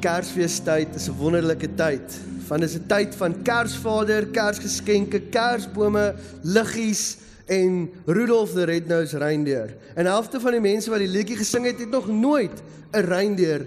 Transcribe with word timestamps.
Kersfeestyd 0.00 0.94
is 0.94 1.08
'n 1.08 1.16
wonderlike 1.18 1.68
tyd. 1.74 2.18
Want 2.48 2.60
dit 2.60 2.70
is 2.70 2.76
'n 2.76 2.86
tyd 2.86 3.14
van 3.14 3.42
Kersvader, 3.42 4.26
Kersgeskenke, 4.26 5.20
Kersbome, 5.20 6.14
liggies 6.42 7.16
en 7.46 7.90
Rudolf 8.06 8.52
the 8.52 8.64
Red-Nosed 8.64 9.18
Reindeer. 9.18 9.74
En 9.94 10.06
helfte 10.06 10.40
van 10.40 10.50
die 10.50 10.60
mense 10.60 10.90
wat 10.90 10.98
die 10.98 11.08
liedjie 11.08 11.36
gesing 11.36 11.66
het, 11.66 11.78
het 11.78 11.90
nog 11.90 12.08
nooit 12.08 12.62
'n 12.92 13.04
reindeer 13.04 13.66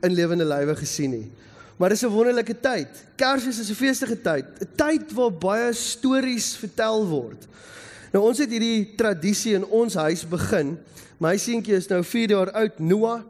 in 0.00 0.12
lewende 0.12 0.44
lywe 0.44 0.76
gesien 0.76 1.10
nie. 1.10 1.30
Maar 1.76 1.88
dis 1.88 2.02
'n 2.02 2.08
wonderlike 2.08 2.60
tyd. 2.60 2.88
Kersfees 3.16 3.58
is 3.58 3.70
'n 3.70 3.74
feestige 3.74 4.20
tyd, 4.20 4.44
'n 4.60 4.68
tyd 4.76 5.12
waar 5.12 5.32
baie 5.32 5.72
stories 5.72 6.56
vertel 6.56 7.06
word. 7.06 7.46
Nou 8.12 8.24
ons 8.24 8.38
het 8.38 8.50
hierdie 8.50 8.94
tradisie 8.96 9.54
in 9.54 9.64
ons 9.64 9.94
huis 9.94 10.28
begin. 10.28 10.78
My 11.18 11.36
seentjie 11.36 11.74
is 11.74 11.86
nou 11.86 12.04
4 12.04 12.28
jaar 12.28 12.50
oud, 12.50 12.78
Noah. 12.78 13.22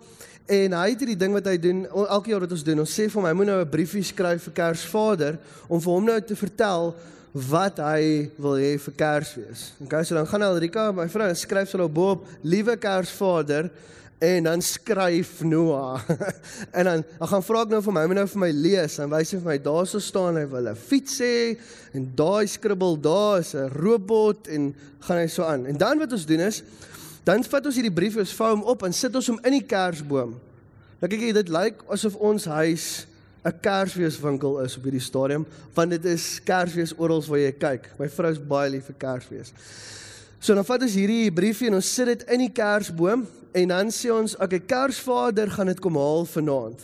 En 0.49 0.73
hy 0.73 0.87
het 0.95 1.03
hierdie 1.03 1.19
ding 1.21 1.35
wat 1.37 1.45
hy 1.51 1.59
doen 1.61 1.83
elke 2.09 2.33
jaar 2.33 2.41
wat 2.47 2.53
ons 2.57 2.65
doen. 2.65 2.81
Ons 2.81 2.95
sê 2.97 3.05
vir 3.11 3.21
hom 3.21 3.27
hy 3.29 3.35
moet 3.37 3.51
nou 3.51 3.61
'n 3.61 3.69
briefie 3.69 4.03
skryf 4.03 4.49
vir 4.49 4.55
Kersvader 4.57 5.37
om 5.69 5.81
vir 5.81 5.93
hom 5.93 6.05
nou 6.05 6.21
te 6.21 6.37
vertel 6.37 6.95
wat 7.35 7.77
hy 7.77 8.31
wil 8.39 8.57
hê 8.57 8.81
vir 8.81 8.95
Kersfees. 8.97 9.73
Okay, 9.85 10.03
so 10.05 10.15
dan 10.15 10.27
gaan 10.27 10.43
Elrika, 10.43 10.91
my 10.93 11.07
vrou, 11.07 11.29
skryf 11.35 11.69
sy 11.69 11.77
nou 11.77 11.89
bo 11.89 12.11
op 12.17 12.25
liewe 12.43 12.77
Kersvader 12.77 13.71
en 14.19 14.45
dan 14.45 14.63
skryf 14.63 15.43
Noah. 15.43 16.01
en 16.79 16.85
dan 16.85 17.05
dan 17.19 17.29
gaan 17.29 17.43
vra 17.43 17.63
ek 17.63 17.69
nou 17.69 17.83
vir 17.83 17.93
my, 17.93 18.01
hy 18.01 18.07
moet 18.07 18.17
nou 18.17 18.27
vir 18.27 18.41
my 18.41 18.51
lees 18.51 18.99
en 18.99 19.11
wys 19.11 19.31
vir 19.31 19.45
my 19.45 19.59
daarso 19.59 20.01
staan 20.01 20.37
hy 20.37 20.47
wil 20.47 20.69
'n 20.69 20.75
fiets 20.75 21.21
hê 21.21 21.61
en 21.93 22.09
daai 22.17 22.49
skribbel 22.49 22.97
daar 22.97 23.41
is 23.41 23.55
'n 23.55 23.69
robot 23.69 24.49
en 24.49 24.75
gaan 25.01 25.19
hy 25.19 25.29
so 25.29 25.45
aan. 25.45 25.67
En 25.67 25.77
dan 25.77 25.99
wat 25.99 26.13
ons 26.13 26.25
doen 26.25 26.41
is 26.41 26.63
Dan 27.29 27.45
vat 27.45 27.67
ons 27.69 27.77
hierdie 27.77 27.93
brief, 27.93 28.17
ons 28.17 28.31
vou 28.39 28.49
hom 28.55 28.63
op 28.73 28.87
en 28.87 28.95
sit 28.97 29.13
ons 29.19 29.27
hom 29.29 29.41
in 29.45 29.59
die 29.59 29.67
kersboom. 29.69 30.31
Nou 30.99 31.07
kyk 31.07 31.29
dit 31.37 31.51
lyk 31.55 31.85
asof 31.95 32.17
ons 32.19 32.45
huis 32.51 33.07
'n 33.47 33.55
Kersfeeswinkel 33.63 34.59
is 34.65 34.77
op 34.77 34.83
hierdie 34.83 35.01
stadium, 35.01 35.47
want 35.75 35.91
dit 35.91 36.05
is 36.05 36.41
Kersfees 36.43 36.93
oral 36.99 37.23
waar 37.23 37.39
jy 37.39 37.53
kyk. 37.53 37.87
My 37.99 38.09
vrou 38.09 38.31
is 38.33 38.39
baie 38.39 38.71
lief 38.71 38.91
vir 38.91 38.97
Kersfees. 38.99 39.53
So 40.41 40.55
dan 40.55 40.65
vat 40.65 40.83
ons 40.83 40.95
hierdie 40.95 41.31
briefie 41.31 41.69
en 41.69 41.75
ons 41.75 41.95
sit 41.95 42.07
dit 42.07 42.23
in 42.31 42.41
die 42.41 42.53
kersboom 42.53 43.27
en 43.55 43.69
dan 43.69 43.89
sê 43.91 44.11
ons, 44.11 44.35
"Oké, 44.35 44.45
okay, 44.45 44.61
Kersvader 44.61 45.51
gaan 45.51 45.67
dit 45.67 45.81
kom 45.81 45.95
haal 45.95 46.25
vanaand." 46.25 46.81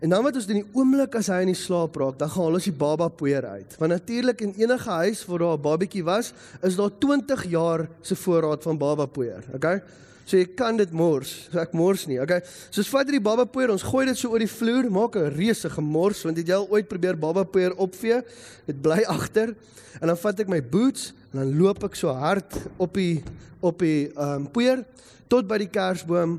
En 0.00 0.08
dan 0.08 0.22
wat 0.22 0.34
ons 0.34 0.46
doen 0.46 0.62
die 0.62 0.70
oomblik 0.72 1.14
as 1.14 1.26
hy 1.26 1.40
in 1.40 1.52
die 1.52 1.58
slaap 1.58 1.96
raak, 1.96 2.18
dan 2.18 2.30
gaan 2.30 2.54
ons 2.54 2.64
die 2.64 2.72
baba 2.72 3.08
poeier 3.08 3.44
uit. 3.44 3.76
Want 3.78 3.90
natuurlik 3.90 4.40
in 4.40 4.54
enige 4.54 4.90
huis 4.90 5.24
waar 5.26 5.38
daar 5.38 5.58
'n 5.58 5.62
babatjie 5.62 6.04
was, 6.04 6.32
is 6.62 6.76
daar 6.76 6.90
20 6.98 7.44
jaar 7.44 7.88
se 8.00 8.14
voorraad 8.14 8.62
van 8.62 8.78
baba 8.78 9.06
poeier. 9.06 9.44
Okay? 9.54 9.82
So 10.28 10.36
jy 10.36 10.44
kan 10.52 10.76
dit 10.76 10.90
mors. 10.92 11.48
So 11.48 11.58
ek 11.62 11.72
mors 11.72 12.04
nie. 12.06 12.18
Okay. 12.20 12.42
So 12.68 12.82
ons 12.82 12.92
vat 12.92 13.08
hierdie 13.08 13.24
baba 13.24 13.46
poeier, 13.48 13.72
ons 13.72 13.86
gooi 13.88 14.04
dit 14.10 14.20
so 14.20 14.28
oor 14.34 14.44
die 14.44 14.50
vloer, 14.50 14.90
maak 14.92 15.16
'n 15.16 15.32
reuse 15.32 15.70
gemors 15.72 16.22
want 16.24 16.36
het 16.36 16.46
jy 16.46 16.54
al 16.54 16.68
ooit 16.68 16.88
probeer 16.88 17.16
baba 17.16 17.44
poeier 17.44 17.72
opvee? 17.76 18.20
Dit 18.66 18.82
bly 18.82 19.02
agter. 19.08 19.56
En 20.00 20.06
dan 20.06 20.16
vat 20.16 20.40
ek 20.40 20.48
my 20.48 20.60
boots 20.60 21.14
en 21.32 21.40
dan 21.40 21.58
loop 21.58 21.82
ek 21.84 21.96
so 21.96 22.12
hard 22.12 22.52
op 22.76 22.94
die 22.94 23.24
op 23.60 23.78
die 23.78 24.12
ehm 24.12 24.44
um, 24.44 24.50
poeier 24.52 24.84
tot 25.28 25.48
by 25.48 25.58
die 25.58 25.72
kersboom 25.72 26.38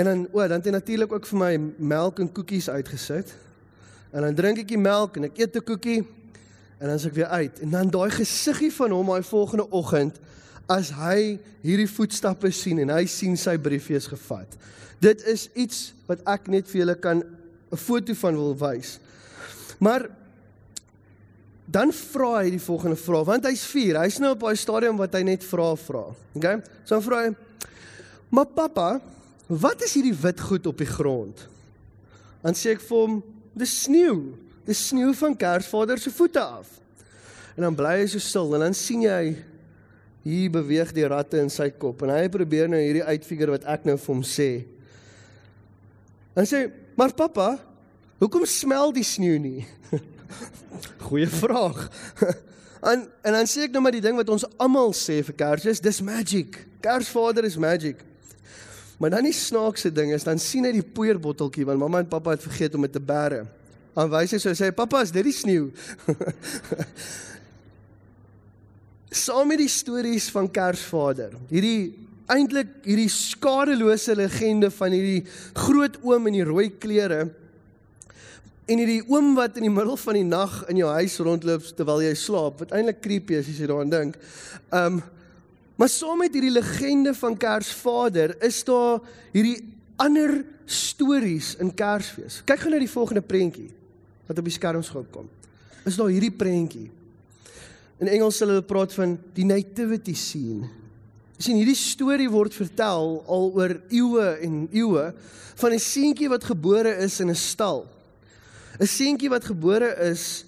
En 0.00 0.06
dan 0.06 0.28
o, 0.32 0.38
dan 0.38 0.56
het 0.56 0.64
hy 0.64 0.70
natuurlik 0.70 1.12
ook 1.12 1.26
vir 1.28 1.38
my 1.38 1.56
melk 1.76 2.18
en 2.18 2.32
koekies 2.32 2.70
uitgesit. 2.70 3.34
En 4.10 4.24
dan 4.24 4.34
drink 4.34 4.62
ek 4.62 4.70
die 4.72 4.80
melk 4.80 5.18
en 5.20 5.26
ek 5.28 5.42
eet 5.42 5.56
'n 5.56 5.64
koekie 5.64 5.98
en 6.78 6.86
dan 6.86 6.96
is 6.96 7.04
ek 7.04 7.14
weer 7.14 7.26
uit. 7.26 7.60
En 7.60 7.70
dan 7.70 7.90
daai 7.90 8.10
gesiggie 8.10 8.72
van 8.72 8.90
hom 8.90 9.06
daai 9.06 9.22
volgende 9.22 9.70
oggend 9.70 10.16
as 10.70 10.92
hy 10.94 11.38
hierdie 11.64 11.88
voetstappe 11.90 12.52
sien 12.54 12.78
en 12.84 12.92
hy 12.94 13.04
sien 13.10 13.36
sy 13.38 13.56
briefie 13.58 13.98
is 13.98 14.06
gevat. 14.10 14.54
Dit 15.02 15.24
is 15.28 15.48
iets 15.58 15.90
wat 16.06 16.22
ek 16.28 16.48
net 16.52 16.68
vir 16.70 16.84
julle 16.84 16.96
kan 17.00 17.22
'n 17.72 17.76
foto 17.76 18.14
van 18.14 18.34
wil 18.34 18.54
wys. 18.54 18.98
Maar 19.78 20.10
dan 21.70 21.92
vra 21.92 22.42
hy 22.42 22.50
die 22.50 22.62
volgende 22.62 22.96
vraag 22.96 23.26
want 23.26 23.46
hy's 23.46 23.64
4. 23.64 24.00
Hy's 24.02 24.18
nou 24.18 24.32
op 24.34 24.40
daai 24.40 24.56
stadium 24.56 24.96
wat 24.96 25.14
hy 25.14 25.22
net 25.22 25.44
vra 25.44 25.76
vra. 25.76 26.04
Okay? 26.34 26.60
So 26.84 26.94
dan 26.94 27.02
vra 27.02 27.22
hy: 27.24 27.34
"Maar 28.30 28.46
pappa, 28.46 29.00
wat 29.46 29.82
is 29.82 29.94
hierdie 29.94 30.14
wit 30.14 30.40
goed 30.40 30.66
op 30.66 30.78
die 30.78 30.86
grond? 30.86 31.48
Dan 32.42 32.54
sê 32.54 32.70
ek 32.70 32.80
vir 32.80 32.96
hom, 32.96 33.22
dis 33.54 33.82
sneeu. 33.82 34.34
Dis 34.66 34.88
sneeu 34.88 35.12
van 35.14 35.36
Kersvader 35.36 35.98
se 35.98 36.10
voete 36.10 36.40
af. 36.40 36.66
En 37.56 37.62
dan 37.62 37.74
bly 37.74 38.00
hy 38.00 38.06
so 38.06 38.18
stil 38.18 38.54
en 38.54 38.60
dan 38.60 38.74
sien 38.74 39.02
jy 39.02 39.36
hier 40.30 40.52
beweeg 40.54 40.92
die 40.96 41.06
ratte 41.10 41.40
in 41.42 41.50
sy 41.52 41.70
kop 41.74 42.04
en 42.06 42.12
hy 42.14 42.28
probeer 42.32 42.70
nou 42.70 42.80
hierdie 42.80 43.04
uitfigure 43.06 43.56
wat 43.56 43.66
ek 43.70 43.88
nou 43.88 43.96
vir 43.98 44.14
hom 44.14 44.22
sê. 44.26 44.50
Dan 46.36 46.46
sê, 46.46 46.70
"Maar 46.96 47.12
pappa, 47.12 47.58
hoekom 48.20 48.46
smel 48.46 48.92
die 48.92 49.04
sneeu 49.04 49.38
nie?" 49.38 49.66
Goeie 51.06 51.26
vraag. 51.26 51.90
en 52.90 53.08
en 53.22 53.32
dan 53.32 53.46
sê 53.46 53.66
ek 53.66 53.72
nou 53.72 53.82
maar 53.82 53.92
die 53.92 54.04
ding 54.04 54.16
wat 54.16 54.28
ons 54.28 54.46
almal 54.56 54.92
sê 54.92 55.22
vir 55.24 55.34
Kersfees, 55.34 55.80
dis 55.80 56.00
magic. 56.00 56.66
Kersvader 56.80 57.44
is 57.44 57.56
magic. 57.56 58.04
Maar 58.98 59.10
dan 59.10 59.24
die 59.24 59.32
snaakse 59.32 59.92
ding 59.92 60.12
is 60.12 60.24
dan 60.24 60.38
sien 60.38 60.64
hy 60.64 60.72
die 60.76 60.84
poeierbotteltjie 60.84 61.64
want 61.64 61.80
mamma 61.80 61.98
en 61.98 62.08
pappa 62.08 62.30
het 62.30 62.42
vergeet 62.42 62.74
om 62.74 62.82
dit 62.82 62.92
te 62.92 63.00
bære. 63.00 63.46
Dan 63.96 64.10
wys 64.12 64.32
hy 64.36 64.38
so 64.38 64.52
sê 64.54 64.70
pappa, 64.76 65.02
is 65.02 65.10
dit 65.10 65.24
die 65.24 65.34
sneeu? 65.34 65.70
Saam 69.10 69.48
met 69.50 69.58
die 69.58 69.70
stories 69.70 70.28
van 70.30 70.46
Kersvader. 70.50 71.34
Hierdie 71.50 71.92
eintlik 72.30 72.68
hierdie 72.86 73.10
skadelose 73.10 74.14
legende 74.14 74.70
van 74.70 74.94
hierdie 74.94 75.24
groot 75.58 75.96
oom 76.06 76.28
in 76.30 76.36
die 76.38 76.46
rooi 76.46 76.68
klere 76.78 77.24
en 78.70 78.78
hierdie 78.78 79.02
oom 79.10 79.32
wat 79.34 79.56
in 79.58 79.66
die 79.66 79.72
middel 79.74 79.98
van 79.98 80.14
die 80.14 80.28
nag 80.28 80.60
in 80.70 80.78
jou 80.78 80.92
huis 80.94 81.16
rondloop 81.26 81.72
terwyl 81.74 82.04
jy 82.04 82.12
slaap, 82.14 82.60
wat 82.62 82.70
eintlik 82.76 83.00
creepy 83.02 83.40
is 83.40 83.50
as 83.50 83.58
jy 83.58 83.66
daaraan 83.70 83.90
dink. 83.90 84.20
Um 84.70 85.02
Maar 85.80 85.88
saam 85.88 86.18
met 86.20 86.34
hierdie 86.36 86.52
legende 86.52 87.14
van 87.16 87.38
Kersvader 87.40 88.34
is 88.44 88.58
daar 88.68 88.98
hierdie 89.32 89.62
ander 89.96 90.42
stories 90.68 91.54
in 91.56 91.70
Kersfees. 91.72 92.42
Kyk 92.44 92.66
gou 92.66 92.72
na 92.74 92.80
die 92.82 92.90
volgende 92.90 93.22
prentjie 93.24 93.70
wat 94.28 94.42
op 94.42 94.44
die 94.44 94.52
skerms 94.52 94.90
gaan 94.92 95.06
kom. 95.08 95.30
Is 95.88 95.96
daar 95.96 96.12
hierdie 96.12 96.34
prentjie? 96.36 96.90
In 98.00 98.08
Engels 98.08 98.40
sal 98.40 98.48
hulle 98.48 98.64
praat 98.64 98.94
van 98.96 99.18
die 99.36 99.44
nativity 99.44 100.14
scene. 100.16 100.68
Sien 101.40 101.56
hierdie 101.56 101.76
storie 101.76 102.28
word 102.30 102.54
vertel 102.56 103.18
al 103.28 103.50
oor 103.56 103.76
eeue 103.88 104.28
en 104.44 104.68
eeue 104.72 105.12
van 105.60 105.72
'n 105.72 105.78
seentjie 105.78 106.28
wat 106.28 106.44
gebore 106.44 106.96
is 106.96 107.20
in 107.20 107.30
'n 107.30 107.34
stal. 107.34 107.86
'n 108.80 108.86
Seentjie 108.86 109.28
wat 109.28 109.44
gebore 109.44 109.96
is 110.10 110.44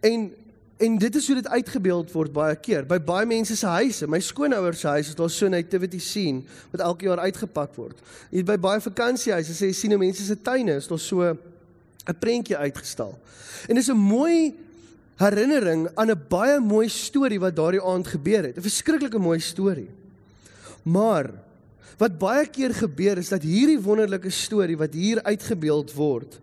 en 0.00 0.32
En 0.76 0.98
dit 0.98 1.14
is 1.14 1.26
hoe 1.26 1.34
dit 1.34 1.48
uitgebeeld 1.48 2.12
word 2.12 2.32
baie 2.34 2.56
keer 2.58 2.82
by 2.86 2.98
baie 2.98 3.26
mense 3.26 3.54
se 3.56 3.66
huise. 3.66 4.08
My 4.10 4.18
skoonouers 4.20 4.80
se 4.82 4.88
huis 4.96 5.12
is 5.12 5.14
daar 5.14 5.30
so 5.30 5.46
'n 5.46 5.54
nativity 5.54 5.98
scene 5.98 6.42
wat 6.70 6.80
elke 6.80 7.04
jaar 7.04 7.18
uitgepak 7.18 7.74
word. 7.74 7.98
Hier 8.30 8.44
by 8.44 8.56
baie 8.56 8.80
vakansiehuise 8.80 9.54
sê 9.54 9.66
jy 9.66 9.72
sien 9.72 9.90
hoe 9.90 9.98
mense 9.98 10.24
se 10.24 10.36
tuine 10.42 10.74
is 10.74 10.86
daar 10.86 10.98
so 10.98 11.22
'n 11.22 12.18
prentjie 12.18 12.56
uitgestal. 12.56 13.18
En 13.68 13.74
dis 13.74 13.88
'n 13.88 13.96
mooi 13.96 14.54
herinnering 15.16 15.88
aan 15.94 16.10
'n 16.10 16.24
baie 16.28 16.60
mooi 16.60 16.88
storie 16.88 17.40
wat 17.40 17.56
daardie 17.56 17.82
aand 17.82 18.06
gebeur 18.06 18.42
het. 18.42 18.56
'n 18.56 18.60
Verskriklike 18.60 19.18
mooi 19.18 19.40
storie. 19.40 19.90
Maar 20.82 21.30
wat 21.98 22.18
baie 22.18 22.46
keer 22.46 22.74
gebeur 22.74 23.18
is 23.18 23.28
dat 23.28 23.42
hierdie 23.42 23.80
wonderlike 23.80 24.30
storie 24.30 24.76
wat 24.76 24.94
hier 24.94 25.22
uitgebeeld 25.22 25.92
word 25.92 26.40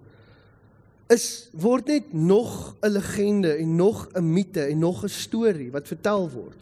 is 1.12 1.50
word 1.52 1.88
net 1.88 2.14
nog 2.14 2.76
'n 2.82 2.90
legende 2.90 3.54
en 3.54 3.76
nog 3.76 4.08
'n 4.14 4.34
mite 4.34 4.64
en 4.64 4.80
nog 4.80 5.04
'n 5.04 5.10
storie 5.10 5.72
wat 5.72 5.88
vertel 5.88 6.30
word. 6.30 6.60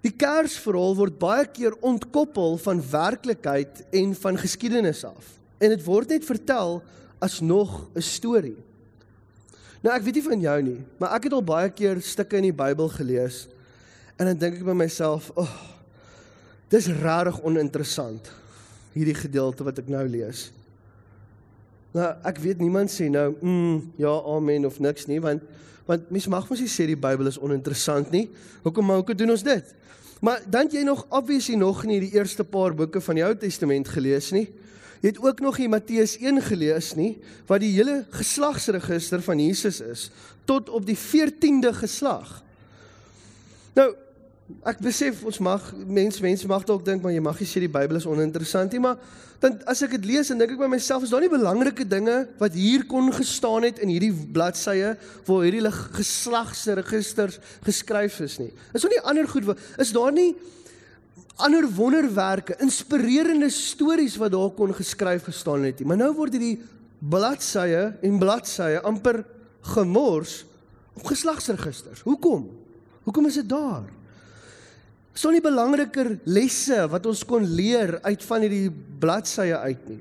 Die 0.00 0.12
Kersverhaal 0.16 0.96
word 0.96 1.18
baie 1.18 1.46
keer 1.46 1.74
ontkoppel 1.80 2.56
van 2.56 2.82
werklikheid 2.90 3.84
en 3.90 4.14
van 4.14 4.38
geskiedenis 4.38 5.04
af. 5.04 5.38
En 5.58 5.68
dit 5.68 5.84
word 5.84 6.08
net 6.08 6.24
vertel 6.24 6.82
as 7.18 7.40
nog 7.40 7.88
'n 7.94 8.00
storie. 8.00 8.56
Nou 9.82 9.90
ek 9.96 10.04
weet 10.06 10.20
nie 10.20 10.24
van 10.28 10.42
jou 10.44 10.56
nie, 10.62 10.78
maar 11.02 11.16
ek 11.16 11.26
het 11.26 11.34
al 11.34 11.42
baie 11.42 11.70
keer 11.74 11.98
stukke 12.06 12.38
in 12.38 12.46
die 12.52 12.54
Bybel 12.54 12.86
gelees 12.94 13.48
en 14.14 14.28
dan 14.28 14.38
dink 14.38 14.60
ek 14.60 14.66
by 14.66 14.76
myself, 14.78 15.32
"Ag, 15.34 15.42
oh, 15.42 15.54
dis 16.70 16.86
regtig 16.86 17.42
oninteressant 17.42 18.30
hierdie 18.94 19.18
gedeelte 19.18 19.64
wat 19.64 19.78
ek 19.78 19.88
nou 19.88 20.06
lees." 20.06 20.52
Nou, 21.92 22.14
ek 22.24 22.38
weet 22.38 22.58
niemand 22.58 22.90
sê 22.90 23.10
nou, 23.10 23.34
mm, 23.40 23.92
ja, 23.98 24.12
amen 24.24 24.64
of 24.66 24.78
niks 24.78 25.06
nie, 25.06 25.20
want 25.20 25.42
want 25.84 26.10
mens 26.10 26.28
mag 26.28 26.48
mos 26.48 26.60
nie 26.60 26.70
sê 26.70 26.86
die 26.86 26.96
Bybel 26.96 27.26
is 27.26 27.38
oninteressant 27.38 28.10
nie. 28.10 28.30
Hoekom 28.62 28.86
maar 28.86 28.96
hoekom 28.96 29.16
doen 29.16 29.30
ons 29.30 29.42
dit? 29.42 29.74
Maar 30.22 30.40
dan 30.46 30.68
jy 30.70 30.84
nog 30.86 31.06
obviously 31.10 31.56
nog 31.58 31.82
nie 31.84 31.98
die 32.00 32.12
eerste 32.14 32.44
paar 32.44 32.74
boeke 32.74 33.00
van 33.00 33.18
die 33.18 33.24
Ou 33.24 33.34
Testament 33.34 33.88
gelees 33.88 34.30
nie. 34.30 34.46
Jy 35.02 35.10
het 35.10 35.18
ook 35.18 35.40
nog 35.42 35.58
nie 35.58 35.68
Matteus 35.68 36.14
1 36.22 36.38
gelees 36.46 36.92
nie, 36.94 37.16
wat 37.48 37.60
die 37.64 37.72
hele 37.74 38.04
geslagsregister 38.14 39.22
van 39.22 39.40
Jesus 39.42 39.80
is 39.82 40.10
tot 40.46 40.70
op 40.70 40.86
die 40.86 40.98
14de 40.98 41.72
geslag. 41.74 42.38
Nou, 43.74 43.88
ek 44.68 44.82
besef 44.84 45.22
ons 45.26 45.38
mag 45.42 45.64
mense 45.86 46.22
mense 46.22 46.46
mag 46.50 46.64
dalk 46.68 46.84
dink 46.86 47.02
maar 47.02 47.14
jy 47.14 47.22
mag 47.24 47.38
nie 47.40 47.48
sê 47.48 47.62
die 47.62 47.70
Bybel 47.72 47.98
is 47.98 48.06
oninteressant 48.10 48.74
nie, 48.74 48.82
maar 48.84 48.98
dan 49.42 49.56
as 49.70 49.82
ek 49.82 49.96
dit 49.96 50.08
lees 50.12 50.30
en 50.30 50.38
dink 50.38 50.54
ek 50.54 50.60
by 50.60 50.68
myself 50.70 51.06
is 51.06 51.12
daar 51.14 51.24
nie 51.24 51.32
belangrike 51.32 51.86
dinge 51.88 52.16
wat 52.38 52.54
hier 52.58 52.84
kon 52.90 53.10
gestaan 53.14 53.66
het 53.66 53.80
in 53.82 53.90
hierdie 53.90 54.12
bladsye 54.12 54.94
waar 55.26 55.46
hierdie 55.46 55.72
geslagsregisters 55.98 57.40
geskryf 57.66 58.20
is 58.22 58.38
nie. 58.42 58.52
Is 58.74 58.84
daar 58.84 58.94
nie 58.94 59.04
ander 59.14 59.30
goed 59.30 59.50
is 59.82 59.94
daar 59.94 60.14
nie 60.14 60.30
ander 61.36 61.66
wonderwerke, 61.74 62.56
inspirerende 62.60 63.50
stories 63.50 64.16
wat 64.20 64.32
daar 64.34 64.50
kon 64.56 64.74
geskryf 64.74 65.24
gestaan 65.30 65.64
het. 65.64 65.80
Maar 65.84 66.00
nou 66.00 66.12
word 66.16 66.36
hierdie 66.36 66.60
bladsye 66.98 67.96
en 68.02 68.18
bladsye 68.20 68.80
amper 68.86 69.22
gemors 69.74 70.42
op 70.94 71.08
geslagsregisters. 71.08 72.04
Hoekom? 72.06 72.50
Hoekom 73.06 73.26
is 73.26 73.40
dit 73.40 73.48
daar? 73.48 73.88
Is 75.12 75.20
daar 75.24 75.34
nie 75.34 75.44
belangriker 75.44 76.14
lesse 76.24 76.86
wat 76.88 77.06
ons 77.06 77.24
kon 77.28 77.44
leer 77.44 77.98
uit 78.02 78.24
van 78.24 78.44
hierdie 78.46 78.70
bladsye 79.02 79.58
uit 79.58 79.88
nie? 79.90 80.00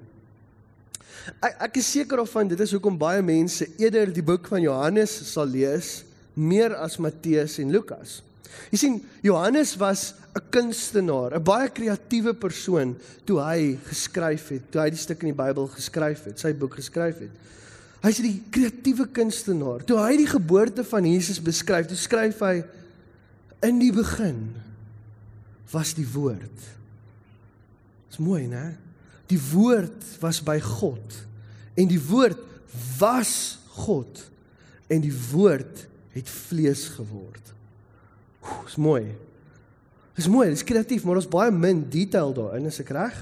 Ek 1.44 1.68
ek 1.68 1.80
is 1.81 1.89
seker 1.94 2.22
of 2.24 2.31
van 2.34 2.50
dit 2.50 2.60
is 2.63 2.72
hoekom 2.74 2.98
baie 2.98 3.22
mense 3.25 3.68
eerder 3.81 4.10
die 4.13 4.25
boek 4.25 4.48
van 4.50 4.63
Johannes 4.63 5.13
sal 5.30 5.50
lees 5.51 6.01
meer 6.34 6.74
as 6.80 6.98
Matteus 7.01 7.60
en 7.62 7.74
Lukas. 7.74 8.22
Jy 8.71 8.77
sien, 8.77 8.98
Johannes 9.21 9.75
was 9.77 10.13
'n 10.36 10.42
kunstenaar, 10.50 11.36
'n 11.36 11.44
baie 11.44 11.69
kreatiewe 11.69 12.33
persoon 12.33 12.98
toe 13.25 13.39
hy 13.39 13.77
geskryf 13.83 14.50
het, 14.50 14.71
toe 14.71 14.81
hy 14.81 14.89
die 14.89 14.98
stuk 14.98 15.24
in 15.24 15.33
die 15.33 15.44
Bybel 15.44 15.68
geskryf 15.68 16.24
het, 16.25 16.39
sy 16.39 16.53
boek 16.53 16.75
geskryf 16.75 17.19
het. 17.19 17.31
Hy's 18.01 18.19
'n 18.19 18.44
kreatiewe 18.50 19.07
kunstenaar. 19.07 19.83
Toe 19.86 19.98
hy 19.98 20.18
die 20.18 20.27
geboorte 20.27 20.83
van 20.83 21.06
Jesus 21.06 21.42
beskryf, 21.42 21.88
toe 21.88 21.98
skryf 21.98 22.39
hy 22.39 22.63
in 23.62 23.80
die 23.80 23.92
begin 23.92 24.56
was 25.71 25.94
die 25.94 26.07
woord. 26.07 26.59
Dis 28.09 28.18
mooi, 28.18 28.48
né? 28.48 28.77
Die 29.27 29.39
woord 29.51 30.03
was 30.19 30.42
by 30.44 30.59
God 30.59 31.25
en 31.75 31.88
die 31.88 32.01
woord 32.01 32.38
was 33.00 33.59
God 33.68 34.30
en 34.92 35.01
die 35.01 35.13
woord 35.31 35.88
het 36.12 36.30
vlees 36.30 36.88
geword. 36.98 37.53
Dis 38.65 38.77
mooi. 38.81 39.11
Dis 40.17 40.27
mooi, 40.27 40.49
dis 40.49 40.63
kreatief, 40.63 41.03
maar 41.05 41.21
ons 41.21 41.29
baie 41.29 41.51
min 41.51 41.85
detail 41.89 42.33
daarin, 42.35 42.65
is 42.67 42.79
ek 42.83 42.91
reg? 42.95 43.15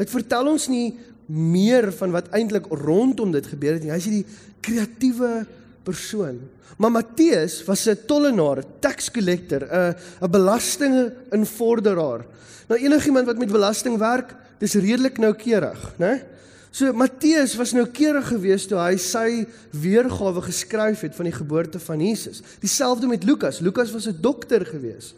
Dit 0.00 0.10
vertel 0.10 0.48
ons 0.48 0.68
nie 0.72 0.98
meer 1.30 1.90
van 1.94 2.14
wat 2.14 2.30
eintlik 2.34 2.66
rondom 2.72 3.30
dit 3.34 3.46
gebeur 3.46 3.76
het 3.76 3.84
nie. 3.84 3.92
Hy's 3.92 4.08
die 4.10 4.26
kreatiewe 4.64 5.44
persoon. 5.86 6.40
Maar 6.80 6.90
Matteus 6.90 7.60
was 7.66 7.86
'n 7.86 8.06
tollenaar, 8.06 8.64
tax 8.80 9.10
collector, 9.10 9.62
'n 9.62 9.94
'n 10.22 10.30
belastinginvorderaar. 10.30 12.24
Nou 12.68 12.78
enigiemand 12.80 13.26
wat 13.26 13.38
met 13.38 13.52
belasting 13.52 13.98
werk, 13.98 14.34
dis 14.58 14.74
redelik 14.74 15.18
noukeurig, 15.18 15.98
né? 15.98 16.22
So 16.70 16.92
Matteus 16.92 17.56
was 17.58 17.72
noukeurig 17.74 18.28
geweest 18.30 18.70
toe 18.70 18.78
hy 18.78 18.94
sy 19.02 19.42
weergawe 19.74 20.42
geskryf 20.44 21.02
het 21.02 21.16
van 21.18 21.26
die 21.26 21.34
geboorte 21.34 21.80
van 21.82 22.02
Jesus. 22.02 22.44
Dieselfde 22.62 23.10
met 23.10 23.26
Lukas. 23.26 23.58
Lukas 23.58 23.90
was 23.90 24.06
'n 24.06 24.20
dokter 24.20 24.62
geweest. 24.66 25.14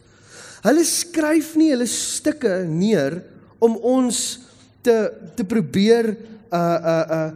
Hulle 0.63 0.83
skryf 0.83 1.55
nie 1.55 1.69
hulle 1.69 1.85
stukke 1.85 2.65
neer 2.67 3.21
om 3.59 3.75
ons 3.77 4.39
te 4.81 5.11
te 5.35 5.43
probeer 5.43 6.17
uh 6.49 6.79
uh 6.93 7.05
uh 7.09 7.31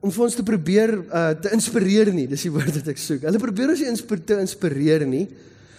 om 0.00 0.12
vir 0.12 0.24
ons 0.24 0.34
te 0.34 0.42
probeer 0.42 0.92
uh 1.08 1.30
te 1.30 1.50
inspireer 1.50 2.12
nie. 2.12 2.26
Dis 2.26 2.42
die 2.42 2.52
woord 2.52 2.74
wat 2.74 2.88
ek 2.88 2.98
soek. 2.98 3.22
Hulle 3.22 3.38
probeer 3.38 3.70
ons 3.70 3.80
nie 3.80 3.88
insp 3.88 4.12
te 4.26 4.38
inspireer 4.38 5.06
nie. 5.06 5.26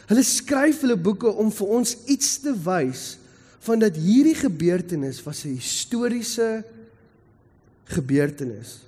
Hulle 0.08 0.24
skryf 0.24 0.82
hulle 0.82 0.98
boeke 0.98 1.30
om 1.30 1.52
vir 1.52 1.68
ons 1.68 1.98
iets 2.08 2.38
te 2.42 2.54
wys 2.66 3.18
van 3.60 3.80
dat 3.80 3.96
hierdie 3.96 4.36
gebeurtenis 4.36 5.24
was 5.24 5.44
'n 5.46 5.58
historiese 5.58 6.64
gebeurtenis. 7.84 8.80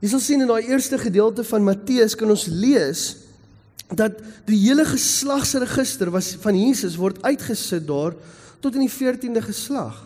Jy 0.00 0.08
sal 0.08 0.20
sien 0.20 0.40
in 0.40 0.50
daai 0.50 0.66
eerste 0.68 0.98
gedeelte 0.98 1.44
van 1.44 1.64
Matteus 1.64 2.14
kan 2.14 2.30
ons 2.30 2.46
lees 2.46 3.16
dat 3.94 4.18
die 4.44 4.58
hele 4.58 4.84
geslagsregister 4.84 6.10
was 6.10 6.34
van 6.40 6.56
Jesus 6.58 6.96
word 6.96 7.22
uitgesit 7.22 7.86
daar 7.86 8.14
tot 8.60 8.74
in 8.74 8.86
die 8.86 8.92
14de 8.92 9.42
geslag. 9.44 9.96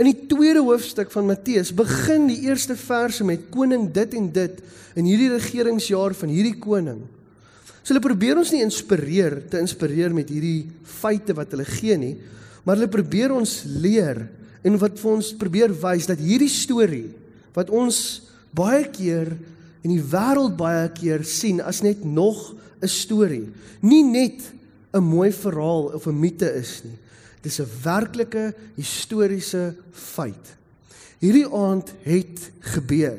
In 0.00 0.08
die 0.08 0.26
tweede 0.26 0.62
hoofstuk 0.64 1.10
van 1.12 1.26
Matteus 1.26 1.72
begin 1.74 2.26
die 2.30 2.40
eerste 2.48 2.76
verse 2.76 3.24
met 3.24 3.50
koning 3.50 3.90
dit 3.92 4.14
en 4.14 4.30
dit 4.32 4.62
in 4.94 5.08
hierdie 5.08 5.32
regeringsjaar 5.34 6.14
van 6.14 6.32
hierdie 6.32 6.58
koning. 6.58 7.02
So 7.82 7.92
hulle 7.92 8.04
probeer 8.04 8.38
ons 8.38 8.52
nie 8.54 8.62
inspireer 8.64 9.40
te 9.50 9.60
inspireer 9.60 10.14
met 10.14 10.30
hierdie 10.30 10.70
feite 10.86 11.34
wat 11.34 11.50
hulle 11.54 11.66
gee 11.66 11.98
nie, 11.98 12.14
maar 12.62 12.76
hulle 12.76 12.88
probeer 12.88 13.32
ons 13.34 13.62
leer 13.66 14.28
en 14.62 14.78
wat 14.78 14.98
vir 14.98 15.12
ons 15.12 15.32
probeer 15.38 15.72
wys 15.82 16.06
dat 16.06 16.18
hierdie 16.22 16.52
storie 16.52 17.08
wat 17.56 17.70
ons 17.70 18.22
baie 18.54 18.84
keer 18.92 19.32
in 19.82 19.96
die 19.96 20.04
wêreld 20.12 20.54
baie 20.58 20.86
keer 20.94 21.24
sien 21.26 21.60
as 21.60 21.82
net 21.82 22.04
nog 22.04 22.54
'n 22.82 22.88
storie, 22.88 23.48
nie 23.80 24.02
net 24.02 24.42
'n 24.92 25.02
mooi 25.02 25.32
verhaal 25.32 25.94
of 25.94 26.06
'n 26.06 26.20
mite 26.20 26.48
is 26.54 26.82
nie. 26.84 26.98
Dis 27.42 27.60
'n 27.60 27.68
werklike 27.82 28.54
historiese 28.76 29.74
feit. 29.92 30.56
Hierdie 31.18 31.46
aand 31.46 31.92
het 32.02 32.50
gebeur. 32.60 33.18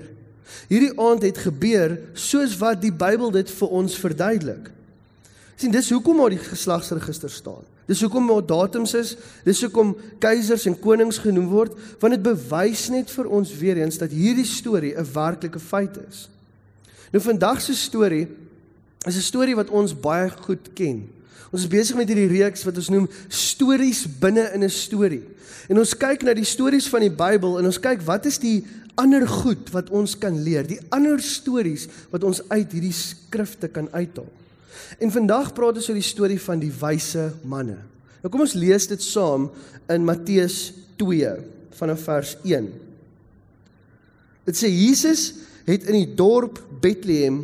Hierdie 0.67 0.99
aand 0.99 1.21
het 1.21 1.37
gebeur 1.37 1.99
soos 2.13 2.57
wat 2.57 2.81
die 2.81 2.91
Bybel 2.91 3.31
dit 3.31 3.49
vir 3.51 3.67
ons 3.67 3.95
verduidelik. 3.95 4.71
sien 5.55 5.71
dis 5.71 5.89
hoekom 5.89 6.17
daar 6.17 6.29
die 6.29 6.37
geslagsregister 6.37 7.29
staan. 7.29 7.63
Dis 7.85 8.01
hoekom 8.01 8.27
daar 8.27 8.45
datums 8.45 8.93
is, 8.93 9.15
dis 9.43 9.61
hoekom 9.65 9.95
keisers 10.23 10.65
en 10.69 10.77
konings 10.79 11.19
genoem 11.19 11.49
word, 11.51 11.73
want 11.99 12.15
dit 12.15 12.23
bewys 12.23 12.87
net 12.93 13.11
vir 13.11 13.27
ons 13.27 13.51
weer 13.59 13.81
eens 13.81 13.99
dat 13.99 14.11
hierdie 14.11 14.47
storie 14.47 14.95
'n 14.95 15.07
werklike 15.13 15.59
feit 15.59 15.97
is. 16.09 16.29
Nou 17.11 17.23
vandag 17.23 17.61
se 17.61 17.75
storie 17.75 18.27
is 19.05 19.15
'n 19.15 19.21
storie 19.21 19.55
wat 19.55 19.69
ons 19.69 19.93
baie 19.93 20.29
goed 20.29 20.73
ken. 20.73 21.09
Ons 21.51 21.61
is 21.61 21.67
besig 21.67 21.95
met 21.95 22.07
hierdie 22.07 22.39
reeks 22.41 22.63
wat 22.63 22.77
ons 22.77 22.89
noem 22.89 23.09
stories 23.27 24.07
binne 24.19 24.51
in 24.53 24.63
'n 24.63 24.69
storie. 24.69 25.23
En 25.69 25.77
ons 25.77 25.97
kyk 25.97 26.23
na 26.23 26.33
die 26.33 26.43
stories 26.43 26.87
van 26.89 26.99
die 26.99 27.11
Bybel 27.11 27.59
en 27.59 27.65
ons 27.65 27.79
kyk 27.79 28.01
wat 28.01 28.25
is 28.25 28.37
die 28.37 28.65
ander 28.95 29.27
goed 29.27 29.69
wat 29.69 29.89
ons 29.89 30.17
kan 30.17 30.43
leer, 30.43 30.67
die 30.67 30.79
ander 30.89 31.21
stories 31.21 31.87
wat 32.09 32.23
ons 32.23 32.41
uit 32.49 32.71
hierdie 32.71 32.93
skrifte 32.93 33.67
kan 33.67 33.87
uithaal. 33.91 34.29
En 34.99 35.11
vandag 35.13 35.53
praat 35.55 35.79
ons 35.79 35.89
oor 35.89 35.99
die 35.99 36.05
storie 36.05 36.39
van 36.41 36.61
die 36.61 36.71
wyse 36.81 37.29
manne. 37.43 37.79
Nou 38.23 38.31
kom 38.31 38.45
ons 38.45 38.55
lees 38.55 38.87
dit 38.87 39.03
saam 39.03 39.49
in 39.91 40.05
Matteus 40.07 40.71
2 41.01 41.33
vanaf 41.79 42.05
vers 42.07 42.37
1. 42.45 42.69
Dit 44.47 44.59
sê 44.59 44.69
Jesus 44.71 45.31
het 45.67 45.87
in 45.87 46.01
die 46.01 46.15
dorp 46.19 46.59
Bethlehem 46.83 47.43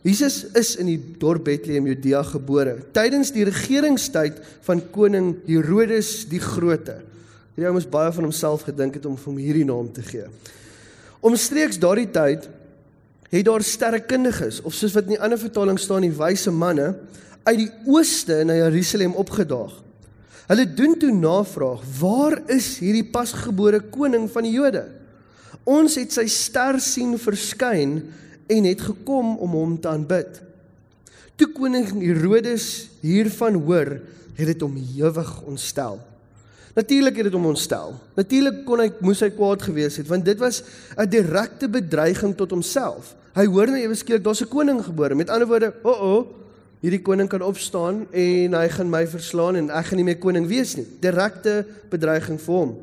Jesus 0.00 0.46
is 0.56 0.78
in 0.80 0.88
die 0.88 1.00
dorp 1.20 1.44
Bethlehem 1.44 1.84
Judea 1.90 2.22
gebore 2.24 2.78
tydens 2.96 3.34
die 3.34 3.44
regeringstyd 3.44 4.38
van 4.64 4.80
koning 4.94 5.34
Herodes 5.44 6.22
die 6.30 6.40
Grote. 6.40 6.96
Hierdie 7.52 7.68
ou 7.68 7.74
moes 7.76 7.88
baie 7.90 8.12
van 8.16 8.24
homself 8.24 8.64
gedink 8.64 8.96
het 8.96 9.08
om 9.10 9.18
hom 9.20 9.36
hierdie 9.36 9.66
naam 9.68 9.90
te 9.92 10.04
gee. 10.06 10.24
Omstreeks 11.20 11.76
daardie 11.82 12.08
tyd 12.08 12.48
het 13.30 13.46
daar 13.46 13.62
sterrekundiges 13.62 14.60
of 14.66 14.74
soos 14.74 14.94
wat 14.96 15.06
in 15.06 15.16
die 15.16 15.22
ander 15.22 15.38
vertaling 15.38 15.78
staan 15.78 16.02
die 16.02 16.14
wyse 16.14 16.50
manne 16.50 16.94
uit 17.46 17.58
die 17.62 17.70
ooste 17.86 18.42
na 18.44 18.56
Jerusalem 18.58 19.14
opgedaag. 19.18 19.76
Hulle 20.50 20.66
doen 20.66 20.98
toe 20.98 21.12
navraag: 21.14 21.82
"Waar 22.00 22.40
is 22.50 22.78
hierdie 22.82 23.06
pasgebore 23.06 23.80
koning 23.80 24.30
van 24.30 24.42
die 24.42 24.52
Jode? 24.58 24.88
Ons 25.64 25.94
het 26.00 26.12
sy 26.12 26.26
ster 26.26 26.80
sien 26.80 27.18
verskyn 27.18 28.00
en 28.50 28.66
het 28.66 28.80
gekom 28.80 29.36
om 29.38 29.50
hom 29.54 29.74
te 29.80 29.88
aanbid. 29.90 30.40
Toe 31.38 31.48
koning 31.54 31.86
Herodes 32.02 32.90
hiervan 33.04 33.60
hoor, 33.62 34.00
het 34.36 34.46
dit 34.50 34.62
hom 34.64 34.76
ewig 34.76 35.30
ontstel. 35.48 36.00
Natuurlik 36.74 37.16
het 37.20 37.28
dit 37.28 37.36
hom 37.36 37.48
ontstel. 37.50 37.94
Natuurlik 38.16 38.62
kon 38.66 38.80
hy 38.82 38.88
moes 39.04 39.22
hy 39.24 39.30
kwaad 39.34 39.62
gewees 39.66 39.98
het 40.00 40.08
want 40.08 40.24
dit 40.24 40.38
was 40.38 40.62
'n 40.96 41.08
direkte 41.08 41.68
bedreiging 41.68 42.34
tot 42.36 42.50
homself. 42.50 43.14
Hy 43.36 43.46
hoor 43.46 43.70
nou 43.70 43.78
ewe 43.78 43.94
skielik 43.94 44.24
daar's 44.24 44.42
'n 44.42 44.48
koning 44.48 44.82
gebore. 44.82 45.14
Met 45.14 45.30
ander 45.30 45.46
woorde, 45.46 45.72
o, 45.82 45.90
oh 45.90 46.02
oh, 46.02 46.26
hierdie 46.80 47.02
koning 47.02 47.28
kan 47.28 47.42
opstaan 47.42 48.06
en 48.10 48.54
hy 48.54 48.68
gaan 48.68 48.90
my 48.90 49.06
verslaan 49.06 49.56
en 49.56 49.70
ek 49.70 49.86
gaan 49.86 50.00
nie 50.00 50.04
meer 50.04 50.18
koning 50.18 50.46
wees 50.48 50.76
nie. 50.76 50.86
Direkte 51.00 51.64
bedreiging 51.90 52.40
vir 52.40 52.54
hom. 52.54 52.76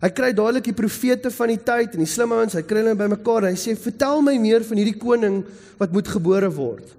Hy 0.00 0.08
kry 0.08 0.30
dadelik 0.32 0.64
die 0.64 0.76
profete 0.76 1.30
van 1.30 1.48
die 1.48 1.60
tyd 1.60 1.94
en 1.94 2.00
die 2.00 2.08
slim 2.08 2.32
ouens, 2.32 2.56
hy 2.56 2.62
kry 2.62 2.80
hulle 2.80 2.96
bymekaar 2.96 3.44
en 3.44 3.54
hy 3.54 3.58
sê: 3.60 3.76
"Vertel 3.76 4.22
my 4.22 4.38
meer 4.38 4.64
van 4.64 4.80
hierdie 4.80 4.98
koning 4.98 5.44
wat 5.78 5.92
moet 5.92 6.08
gebore 6.08 6.48
word." 6.50 6.96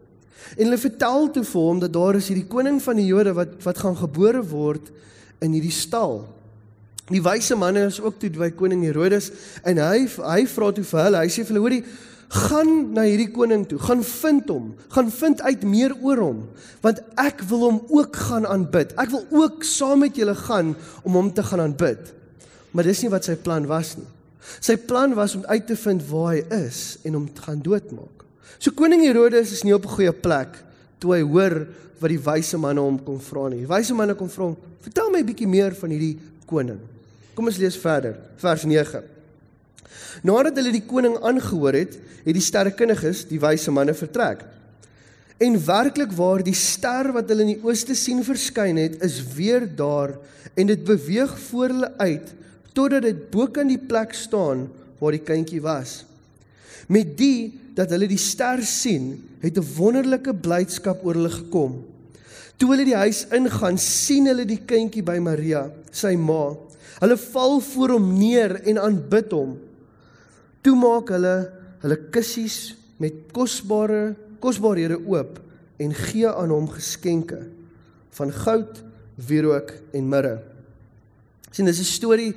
En 0.57 0.67
hulle 0.67 0.77
vertel 0.77 1.31
toe 1.31 1.43
vir 1.43 1.61
hom 1.61 1.79
dat 1.79 1.93
daar 1.93 2.15
is 2.15 2.27
hierdie 2.29 2.47
koning 2.47 2.79
van 2.81 2.95
die 2.95 3.07
Jode 3.07 3.33
wat 3.33 3.57
wat 3.65 3.77
gaan 3.77 3.97
gebore 3.97 4.43
word 4.43 4.91
in 5.41 5.51
hierdie 5.51 5.73
stal. 5.73 6.27
Die 7.09 7.21
wyse 7.21 7.55
manne 7.55 7.87
is 7.89 7.99
ook 7.99 8.19
toe 8.19 8.29
by 8.29 8.51
koning 8.51 8.83
Herodes 8.85 9.31
en 9.65 9.77
hy 9.81 10.05
hy 10.05 10.45
vra 10.45 10.71
toe 10.71 10.83
vir 10.83 11.03
hulle, 11.03 11.17
hy 11.25 11.27
sê 11.27 11.43
vir 11.43 11.55
hulle: 11.55 11.63
"Hoorie, 11.65 11.83
gaan 12.31 12.93
na 12.95 13.03
hierdie 13.03 13.31
koning 13.33 13.65
toe, 13.67 13.79
gaan 13.83 14.03
vind 14.07 14.47
hom, 14.51 14.71
gaan 14.93 15.09
vind 15.11 15.41
uit 15.43 15.65
meer 15.67 15.91
oor 15.99 16.21
hom, 16.23 16.39
want 16.83 17.01
ek 17.19 17.43
wil 17.49 17.65
hom 17.65 17.79
ook 17.91 18.15
gaan 18.29 18.47
aanbid. 18.47 18.93
Ek 19.01 19.11
wil 19.11 19.25
ook 19.43 19.65
saam 19.67 20.05
met 20.05 20.15
julle 20.15 20.35
gaan 20.47 20.71
om 21.03 21.19
hom 21.19 21.31
te 21.35 21.43
gaan 21.43 21.65
aanbid. 21.65 22.13
Maar 22.71 22.87
dis 22.87 23.03
nie 23.03 23.11
wat 23.11 23.27
sy 23.27 23.35
plan 23.35 23.67
was 23.67 23.97
nie. 23.99 24.07
Sy 24.63 24.77
plan 24.79 25.13
was 25.17 25.35
om 25.35 25.43
uit 25.45 25.67
te 25.67 25.75
vind 25.77 26.03
waar 26.07 26.31
hy 26.31 26.41
is 26.63 26.97
en 27.05 27.19
hom 27.19 27.27
te 27.27 27.43
gaan 27.45 27.59
doodmaak. 27.61 28.23
So 28.61 28.71
koning 28.77 29.03
Herodes 29.03 29.51
is 29.51 29.63
nie 29.67 29.75
op 29.75 29.85
'n 29.85 29.95
goeie 29.97 30.13
plek 30.13 30.63
toe 30.99 31.13
hy 31.15 31.21
hoor 31.21 31.67
wat 31.99 32.09
die 32.09 32.19
wyse 32.19 32.57
manne 32.57 32.81
hom 32.81 32.97
kom 33.03 33.19
vra 33.19 33.49
nie. 33.49 33.65
Die 33.65 33.67
wyse 33.67 33.93
manne 33.93 34.15
kom 34.15 34.29
vra 34.29 34.43
hom: 34.43 34.57
"Vertel 34.81 35.09
my 35.11 35.19
'n 35.19 35.25
bietjie 35.25 35.47
meer 35.47 35.75
van 35.75 35.89
hierdie 35.89 36.17
koning." 36.45 36.79
Kom 37.35 37.45
ons 37.45 37.57
lees 37.57 37.77
verder, 37.77 38.17
vers 38.37 38.63
9. 38.63 39.03
Nadat 40.23 40.57
hulle 40.59 40.71
die 40.71 40.85
koning 40.85 41.17
aangehoor 41.17 41.73
het, 41.73 41.97
het 42.25 42.35
die 42.37 42.43
sterrekundiges, 42.43 43.25
die 43.29 43.39
wyse 43.41 43.71
manne 43.73 43.93
vertrek. 43.97 44.43
En 45.41 45.57
werklik 45.65 46.11
waar 46.13 46.43
die 46.45 46.55
ster 46.57 47.09
wat 47.15 47.29
hulle 47.31 47.47
in 47.47 47.55
die 47.55 47.63
ooste 47.65 47.95
sien 47.97 48.21
verskyn 48.23 48.77
het, 48.77 48.99
is 49.01 49.17
weer 49.33 49.65
daar 49.65 50.13
en 50.53 50.69
dit 50.69 50.83
beweeg 50.85 51.33
voor 51.47 51.73
hulle 51.73 51.91
uit 51.97 52.37
totdat 52.75 53.03
dit 53.03 53.23
bo 53.33 53.49
kan 53.51 53.67
die 53.67 53.79
plek 53.79 54.13
staan 54.15 54.69
waar 55.01 55.15
die 55.15 55.25
kindjie 55.27 55.59
was. 55.63 56.05
Met 56.87 57.17
die 57.19 57.51
dat 57.75 57.91
hulle 57.91 58.07
die 58.07 58.19
ster 58.19 58.61
sien, 58.63 59.17
het 59.41 59.57
'n 59.57 59.73
wonderlike 59.77 60.33
blydskap 60.33 61.03
oor 61.05 61.15
hulle 61.15 61.29
gekom. 61.29 61.83
Toe 62.57 62.69
hulle 62.69 62.85
die 62.85 62.95
huis 62.95 63.25
ingaan, 63.31 63.77
sien 63.77 64.27
hulle 64.27 64.45
die 64.45 64.61
kindjie 64.65 65.03
by 65.03 65.17
Maria, 65.19 65.71
sy 65.91 66.15
ma. 66.15 66.55
Hulle 66.99 67.17
val 67.17 67.59
voor 67.59 67.89
hom 67.89 68.17
neer 68.19 68.61
en 68.65 68.77
aanbid 68.77 69.31
hom. 69.31 69.57
Toe 70.61 70.75
maak 70.77 71.09
hulle 71.09 71.35
hulle 71.81 71.97
kussies 72.13 72.75
met 73.01 73.31
kosbare 73.33 74.13
kosbarehede 74.41 74.99
oop 75.05 75.39
en 75.81 75.93
gee 75.97 76.29
aan 76.29 76.53
hom 76.53 76.67
geskenke 76.69 77.39
van 78.17 78.33
goud, 78.33 78.81
wierook 79.27 79.71
en 79.95 80.09
mirre. 80.09 80.41
sien 81.51 81.65
dis 81.65 81.79
'n 81.79 81.83
storie 81.83 82.35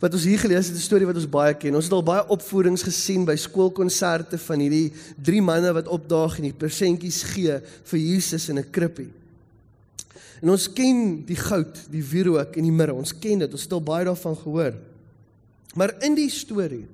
wat 0.00 0.12
ons 0.12 0.24
hier 0.24 0.38
gelees 0.38 0.68
het, 0.68 0.76
'n 0.76 0.80
storie 0.80 1.06
wat 1.06 1.16
ons 1.16 1.28
baie 1.28 1.54
ken. 1.54 1.74
Ons 1.74 1.84
het 1.84 1.92
al 1.92 2.02
baie 2.02 2.28
opvoerings 2.28 2.82
gesien 2.82 3.24
by 3.24 3.36
skoolkonserte 3.36 4.38
van 4.38 4.60
hierdie 4.60 4.92
drie 5.16 5.42
manne 5.42 5.72
wat 5.72 5.88
opdaag 5.88 6.36
en 6.36 6.42
die 6.42 6.52
persentjies 6.52 7.22
gee 7.22 7.60
vir 7.84 7.98
Jesus 7.98 8.48
in 8.48 8.58
'n 8.58 8.70
krippie. 8.70 9.10
En 10.42 10.50
ons 10.50 10.72
ken 10.72 11.24
die 11.24 11.36
goud, 11.36 11.78
die 11.90 12.02
wierook 12.02 12.56
en 12.56 12.62
die 12.62 12.72
mirre. 12.72 12.94
Ons 12.94 13.18
ken 13.18 13.38
dit. 13.38 13.52
Ons 13.52 13.62
het 13.62 13.72
al 13.72 13.82
baie 13.82 14.04
daarvan 14.04 14.36
gehoor. 14.36 14.74
Maar 15.74 15.94
in 16.04 16.14
die 16.14 16.30
storie 16.30 16.86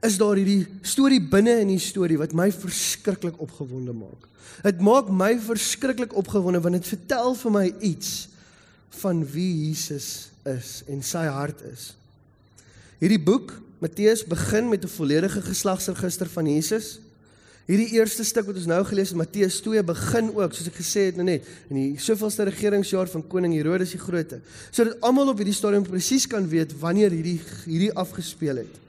is 0.00 0.18
daar 0.18 0.38
hierdie 0.40 0.66
storie 0.82 1.20
binne 1.20 1.58
in 1.60 1.72
die 1.74 1.82
storie 1.82 2.18
wat 2.18 2.32
my 2.32 2.50
verskriklik 2.52 3.40
opgewonde 3.42 3.92
maak. 3.92 4.28
Dit 4.62 4.80
maak 4.80 5.10
my 5.10 5.34
verskriklik 5.42 6.14
opgewonde 6.16 6.60
want 6.60 6.78
dit 6.80 6.92
vertel 6.94 7.34
vir 7.34 7.54
my 7.54 7.66
iets 7.80 8.28
van 9.02 9.22
wie 9.34 9.68
Jesus 9.68 10.30
is 10.48 10.82
en 10.90 11.02
sy 11.02 11.24
hart 11.30 11.62
is. 11.72 11.92
Hierdie 13.02 13.22
boek 13.22 13.54
Matteus 13.82 14.22
begin 14.24 14.68
met 14.68 14.84
'n 14.84 14.88
volledige 14.88 15.42
geslagsregister 15.42 16.28
van 16.28 16.46
Jesus. 16.46 17.00
Hierdie 17.66 17.94
eerste 17.94 18.24
stuk 18.24 18.46
wat 18.46 18.58
ons 18.58 18.66
nou 18.66 18.84
gelees 18.84 19.08
het 19.08 19.18
Matteus 19.18 19.60
2 19.60 19.82
begin 19.86 20.30
ook 20.34 20.54
soos 20.54 20.66
ek 20.66 20.78
gesê 20.80 21.06
het 21.08 21.16
nou 21.16 21.24
net 21.24 21.46
in 21.70 21.76
die 21.76 21.98
soveelste 21.98 22.44
regeringsjaar 22.48 23.06
van 23.08 23.22
koning 23.26 23.54
Herodes 23.54 23.94
die 23.94 24.02
Grote 24.02 24.40
sodat 24.70 24.98
almal 25.00 25.30
op 25.30 25.38
hierdie 25.38 25.54
stadium 25.54 25.86
presies 25.86 26.26
kan 26.26 26.48
weet 26.48 26.74
wanneer 26.80 27.14
hierdie 27.14 27.38
hierdie 27.64 27.92
afgespeel 27.94 28.64
het 28.64 28.80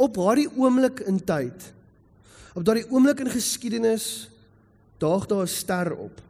op 0.00 0.16
daardie 0.16 0.48
oomblik 0.56 1.04
in 1.10 1.20
tyd 1.24 1.68
op 2.54 2.64
daardie 2.64 2.88
oomblik 2.90 3.20
in 3.22 3.30
geskiedenis 3.30 4.30
daag 5.00 5.26
daar 5.26 5.42
'n 5.42 5.48
ster 5.48 5.96
op. 5.96 6.20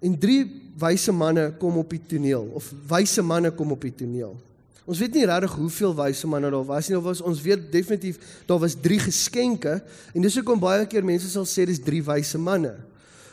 En 0.00 0.18
drie 0.18 0.62
wyse 0.78 1.12
manne 1.12 1.52
kom 1.58 1.76
op 1.76 1.90
die 1.90 2.02
toneel 2.06 2.50
of 2.54 2.72
wyse 2.88 3.22
manne 3.22 3.50
kom 3.50 3.70
op 3.70 3.80
die 3.80 3.94
toneel. 3.94 4.36
Ons 4.84 4.98
weet 4.98 5.14
nie 5.14 5.26
regtig 5.26 5.54
hoeveel 5.54 5.94
wyse 5.94 6.26
manne 6.26 6.50
daar 6.50 6.64
was 6.64 6.88
nie 6.88 6.98
of 6.98 7.04
was, 7.04 7.20
ons 7.20 7.42
weet 7.42 7.72
definitief 7.72 8.18
daar 8.46 8.58
was 8.58 8.76
drie 8.80 8.98
geskenke 8.98 9.82
en 10.14 10.22
dis 10.22 10.34
hoekom 10.34 10.60
baie 10.60 10.86
keer 10.86 11.04
mense 11.04 11.28
sal 11.28 11.44
sê 11.44 11.66
dis 11.66 11.82
drie 11.82 12.02
wyse 12.02 12.38
manne 12.38 12.76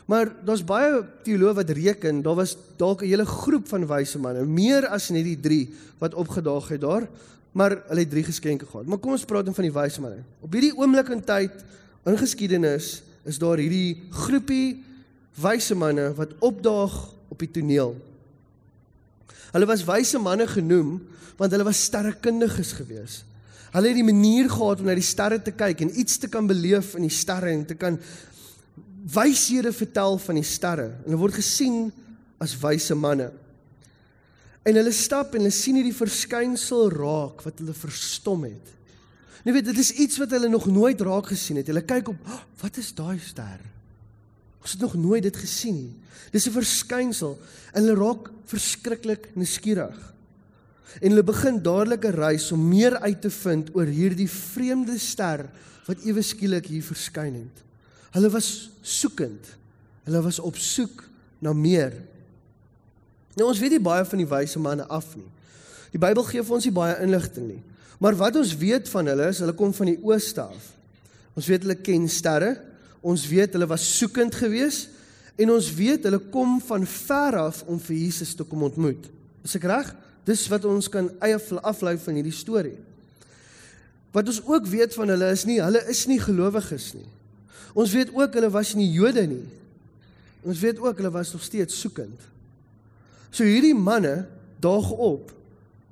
Maar 0.05 0.33
daar's 0.45 0.63
baie 0.63 1.03
teoloë 1.24 1.53
wat 1.53 1.69
reken 1.69 2.22
daar 2.22 2.36
was 2.36 2.57
dalk 2.77 3.01
'n 3.01 3.07
hele 3.07 3.25
groep 3.25 3.67
van 3.67 3.88
wyse 3.88 4.19
manne, 4.19 4.45
meer 4.45 4.88
as 4.88 5.10
net 5.10 5.24
die 5.24 5.39
3 5.39 5.74
wat 6.00 6.13
opgedaag 6.13 6.67
het 6.67 6.81
daar 6.81 7.07
maar 7.53 7.77
hulle 7.88 8.01
het 8.01 8.10
drie 8.10 8.25
geskenke 8.25 8.65
gehad. 8.65 8.86
Maar 8.89 8.98
kom 8.98 9.13
ons 9.13 9.25
praat 9.29 9.45
dan 9.45 9.55
van 9.55 9.67
die 9.67 9.74
wyse 9.74 10.01
manne. 10.01 10.24
Op 10.41 10.53
hierdie 10.53 10.74
oomblik 10.74 11.12
in 11.13 11.22
tyd 11.25 11.62
in 12.10 12.17
geskiedenis 12.17 13.03
is 13.29 13.38
daar 13.39 13.62
hierdie 13.62 14.01
groepie 14.10 14.81
wyse 15.39 15.77
manne 15.77 16.10
wat 16.17 16.33
opdaag 16.43 16.95
op 17.29 17.39
die 17.39 17.51
toneel. 17.53 17.93
Hulle 19.53 19.69
was 19.69 19.86
wyse 19.86 20.19
manne 20.19 20.50
genoem 20.50 20.98
want 21.38 21.53
hulle 21.53 21.65
was 21.65 21.86
sterrekundiges 21.86 22.74
gewees. 22.77 23.22
Hulle 23.74 23.89
het 23.89 23.98
die 23.98 24.05
manier 24.05 24.50
gehad 24.50 24.81
om 24.81 24.89
na 24.89 24.98
die 24.98 25.05
sterre 25.05 25.39
te 25.41 25.53
kyk 25.53 25.86
en 25.86 25.93
iets 25.98 26.19
te 26.22 26.29
kan 26.29 26.50
beleef 26.50 26.93
in 26.98 27.07
die 27.07 27.13
sterre 27.13 27.53
en 27.53 27.65
te 27.69 27.77
kan 27.77 28.00
wyshede 29.03 29.74
vertel 29.75 30.17
van 30.17 30.39
die 30.39 30.48
sterre. 30.48 30.89
En 31.03 31.12
hulle 31.12 31.22
word 31.22 31.39
gesien 31.39 31.91
as 32.41 32.55
wyse 32.60 32.95
manne. 32.95 33.31
En 34.63 34.79
hulle 34.79 34.93
stap 34.95 35.36
en 35.36 35.43
hulle 35.43 35.51
sien 35.51 35.75
hierdie 35.75 35.95
verskynsel 35.95 36.88
raak 36.93 37.43
wat 37.43 37.60
hulle 37.60 37.75
verstom 37.75 38.45
het. 38.48 38.72
Jy 39.43 39.51
weet, 39.57 39.67
dit 39.74 39.79
is 39.81 39.91
iets 40.00 40.22
wat 40.22 40.31
hulle 40.31 40.48
nog 40.48 40.69
nooit 40.72 41.01
raak 41.03 41.27
gesien 41.33 41.60
het. 41.60 41.67
Hulle 41.67 41.83
kyk 41.83 42.13
op, 42.13 42.29
oh, 42.31 42.43
wat 42.62 42.79
is 42.79 42.93
daai 42.95 43.19
ster? 43.19 43.60
Ons 44.63 44.77
het 44.77 44.86
nog 44.86 44.95
nooit 44.95 45.25
dit 45.25 45.36
gesien 45.36 45.75
nie. 45.75 45.91
Dis 46.31 46.48
'n 46.48 46.55
verskynsel 46.55 47.38
en 47.74 47.83
hulle 47.83 48.00
raak 48.00 48.31
verskriklik 48.48 49.36
nuuskierig. 49.36 50.00
En 51.01 51.10
hulle 51.10 51.24
begin 51.24 51.62
dadelik 51.62 52.05
'n 52.05 52.15
reis 52.15 52.51
om 52.51 52.69
meer 52.69 52.98
uit 53.00 53.22
te 53.22 53.29
vind 53.29 53.75
oor 53.75 53.86
hierdie 53.86 54.29
vreemde 54.29 54.98
ster 54.98 55.50
wat 55.86 56.05
ewe 56.05 56.22
skielik 56.22 56.65
hier 56.65 56.83
verskyn 56.83 57.33
het. 57.33 57.62
Hulle 58.13 58.29
was 58.29 58.70
soekend. 58.82 59.55
Hulle 60.05 60.22
was 60.22 60.39
op 60.39 60.58
soek 60.60 61.03
na 61.41 61.53
meer. 61.53 61.96
Nou 63.34 63.48
ons 63.50 63.60
weet 63.60 63.77
nie 63.77 63.84
baie 63.84 64.05
van 64.05 64.22
die 64.22 64.29
wyse 64.29 64.62
manne 64.62 64.86
af 64.86 65.15
nie. 65.17 65.29
Die 65.93 66.01
Bybel 66.01 66.25
gee 66.27 66.43
vir 66.46 66.58
ons 66.58 66.67
nie 66.67 66.75
baie 66.75 66.98
inligting 67.01 67.48
nie. 67.50 67.62
Maar 68.01 68.17
wat 68.20 68.38
ons 68.38 68.53
weet 68.60 68.89
van 68.91 69.10
hulle 69.10 69.29
is 69.32 69.41
hulle 69.41 69.55
kom 69.58 69.74
van 69.74 69.89
die 69.89 70.00
ooste 70.05 70.43
af. 70.46 70.70
Ons 71.34 71.50
weet 71.50 71.65
hulle 71.65 71.79
ken 71.82 72.05
sterre. 72.12 72.53
Ons 73.01 73.25
weet 73.29 73.55
hulle 73.55 73.67
was 73.70 73.86
soekend 73.98 74.36
geweest 74.38 74.91
en 75.36 75.50
ons 75.50 75.67
weet 75.74 76.05
hulle 76.05 76.20
kom 76.32 76.60
van 76.62 76.86
ver 76.86 77.39
af 77.41 77.63
om 77.65 77.79
vir 77.82 77.96
Jesus 77.98 78.36
te 78.38 78.46
kom 78.46 78.67
ontmoet. 78.67 79.08
Is 79.43 79.58
ek 79.58 79.65
reg? 79.67 79.89
Dis 80.27 80.46
wat 80.51 80.67
ons 80.70 80.88
kan 80.91 81.10
eie 81.25 81.39
aflei 81.65 81.98
van 82.00 82.20
hierdie 82.20 82.36
storie. 82.36 82.77
Wat 84.13 84.29
ons 84.29 84.43
ook 84.46 84.70
weet 84.70 84.93
van 84.93 85.10
hulle 85.10 85.32
is 85.34 85.48
nie 85.50 85.58
hulle 85.60 85.82
is 85.89 86.05
nie 86.08 86.20
gelowiges 86.22 86.91
nie. 86.93 87.10
Ons 87.74 87.93
weet 87.95 88.12
ook 88.13 88.38
hulle 88.38 88.51
was 88.53 88.74
nie 88.77 88.89
Jode 88.93 89.25
nie. 89.27 89.45
Ons 90.43 90.60
weet 90.62 90.79
ook 90.81 91.00
hulle 91.00 91.12
was 91.13 91.31
nog 91.33 91.43
steeds 91.43 91.79
soekend. 91.79 92.19
So 93.33 93.48
hierdie 93.48 93.75
manne 93.75 94.25
daag 94.62 94.91
op 94.91 95.31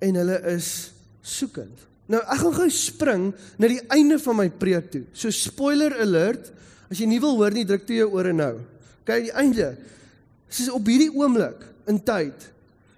en 0.01 0.20
hulle 0.22 0.38
is 0.53 0.91
soekend. 1.22 1.88
Nou 2.12 2.22
ek 2.22 2.41
gaan 2.44 2.58
gou 2.58 2.70
spring 2.74 3.27
na 3.62 3.70
die 3.72 3.82
einde 3.94 4.20
van 4.22 4.38
my 4.41 4.50
preek 4.50 4.91
toe. 4.94 5.03
So 5.13 5.32
spoiler 5.34 5.96
alert, 6.03 6.51
as 6.91 7.00
jy 7.00 7.08
nie 7.08 7.22
wil 7.24 7.38
hoor 7.39 7.56
nie, 7.56 7.65
druk 7.65 7.86
toe 7.88 8.01
jou 8.01 8.10
ore 8.20 8.34
nou. 8.36 8.58
Kyk 9.08 9.30
die 9.30 9.36
einde. 9.39 9.74
Dis 10.51 10.70
op 10.74 10.89
hierdie 10.91 11.12
oomblik 11.15 11.63
in 11.89 12.01
tyd 12.03 12.50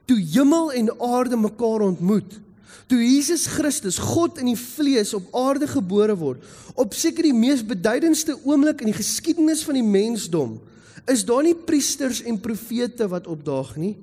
toe 0.09 0.17
hemel 0.19 0.73
en 0.75 0.89
aarde 0.99 1.37
mekaar 1.39 1.85
ontmoet. 1.85 2.39
Toe 2.89 2.99
Jesus 2.99 3.45
Christus, 3.47 3.97
God 4.01 4.39
in 4.41 4.51
die 4.51 4.59
vlees 4.59 5.13
op 5.17 5.29
aarde 5.37 5.67
gebore 5.69 6.15
word, 6.19 6.43
op 6.79 6.95
seker 6.97 7.27
die 7.27 7.35
mees 7.35 7.63
beduidendste 7.65 8.35
oomblik 8.43 8.83
in 8.83 8.91
die 8.91 8.97
geskiedenis 8.97 9.63
van 9.65 9.77
die 9.79 9.85
mensdom, 9.85 10.57
is 11.09 11.25
daar 11.27 11.43
nie 11.43 11.55
priesters 11.55 12.21
en 12.23 12.39
profete 12.39 13.07
wat 13.11 13.27
opdaag 13.27 13.75
nie. 13.79 13.95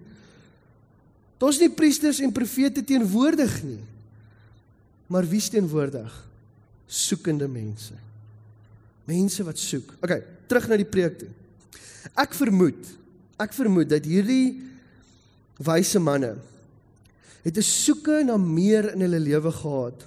Daar's 1.40 1.60
nie 1.60 1.70
priesters 1.72 2.20
en 2.20 2.32
profete 2.36 2.84
teenwoordig 2.84 3.54
nie. 3.64 3.80
Maar 5.10 5.26
wie 5.26 5.40
is 5.40 5.48
teenwoordig? 5.50 6.12
Soekende 6.86 7.48
mense. 7.48 7.96
Mense 9.08 9.44
wat 9.46 9.58
soek. 9.58 9.94
OK, 10.04 10.18
terug 10.50 10.68
na 10.68 10.78
die 10.78 10.88
preek 10.88 11.16
toe. 11.22 11.30
Ek 12.20 12.36
vermoed, 12.36 12.92
ek 13.40 13.56
vermoed 13.56 13.88
dat 13.90 14.06
hierdie 14.06 14.60
wyse 15.60 16.00
manne 16.00 16.34
het 17.42 17.56
'n 17.56 17.62
soeke 17.62 18.22
na 18.24 18.36
meer 18.36 18.92
in 18.92 19.00
hulle 19.00 19.20
lewe 19.20 19.52
gehad. 19.52 20.06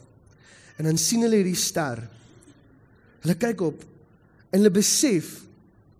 En 0.77 0.85
dan 0.85 0.97
sien 0.97 1.21
hulle 1.21 1.35
hierdie 1.35 1.55
ster. 1.55 2.09
Hulle 3.21 3.35
kyk 3.35 3.61
op 3.61 3.83
en 4.49 4.59
hulle 4.59 4.71
besef 4.71 5.41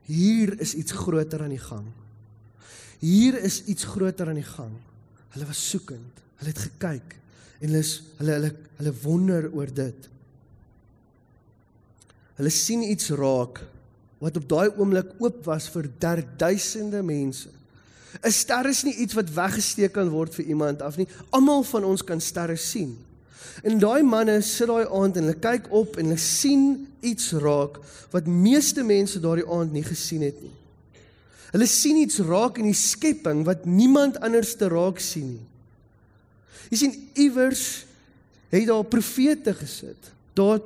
hier 0.06 0.60
is 0.60 0.74
iets 0.74 0.92
groter 0.92 1.42
aan 1.42 1.56
die 1.56 1.64
gang. 1.64 1.86
Hier 3.00 3.38
is 3.44 3.64
iets 3.64 3.84
groter 3.84 4.28
aan 4.28 4.40
die 4.40 4.52
gang. 4.56 4.72
Hulle 5.30 5.46
was 5.46 5.70
soekend. 5.70 6.22
Hulle 6.36 6.50
het 6.50 6.60
gekyk 6.60 7.16
en 7.60 7.70
hulle 7.70 7.80
is 7.80 7.94
hulle 8.18 8.32
hulle 8.32 8.52
hulle 8.78 8.94
wonder 9.04 9.50
oor 9.54 9.72
dit. 9.74 10.10
Hulle 12.36 12.50
sien 12.50 12.84
iets 12.84 13.10
raak 13.16 13.62
wat 14.24 14.38
op 14.40 14.48
daai 14.50 14.70
oomblik 14.78 15.14
oop 15.20 15.44
was 15.46 15.70
vir 15.72 15.90
duisende 16.38 17.04
mense. 17.04 17.50
'n 18.22 18.32
Ster 18.32 18.66
is 18.70 18.84
nie 18.84 18.96
iets 18.96 19.14
wat 19.14 19.34
weggesteek 19.34 19.94
kan 19.94 20.10
word 20.10 20.36
vir 20.36 20.46
iemand 20.46 20.82
af 20.82 20.98
nie. 20.98 21.08
Almal 21.30 21.64
van 21.64 21.84
ons 21.84 22.04
kan 22.04 22.22
sterre 22.22 22.56
sien. 22.56 22.98
En 23.64 23.80
daai 23.80 24.04
manne 24.04 24.42
sit 24.42 24.68
daai 24.68 24.86
aand 24.86 25.18
en 25.18 25.28
hulle 25.28 25.40
kyk 25.40 25.70
op 25.72 25.98
en 25.98 26.06
hulle 26.06 26.20
sien 26.20 26.88
iets 27.02 27.32
raak 27.32 27.80
wat 28.12 28.26
meeste 28.26 28.84
mense 28.84 29.20
daardie 29.20 29.48
aand 29.50 29.74
nie 29.74 29.86
gesien 29.86 30.22
het 30.22 30.42
nie. 30.42 30.54
Hulle 31.54 31.70
sien 31.70 32.00
iets 32.02 32.20
raak 32.26 32.58
in 32.58 32.70
die 32.72 32.78
skepping 32.78 33.44
wat 33.46 33.66
niemand 33.66 34.20
anders 34.26 34.56
te 34.58 34.70
raak 34.72 35.00
sien 35.00 35.36
nie. 35.36 35.48
Jy 36.74 36.78
sien 36.78 36.96
iewers 37.14 37.86
het 38.54 38.68
daar 38.68 38.86
profete 38.86 39.54
gesit. 39.54 40.12
Daar 40.34 40.62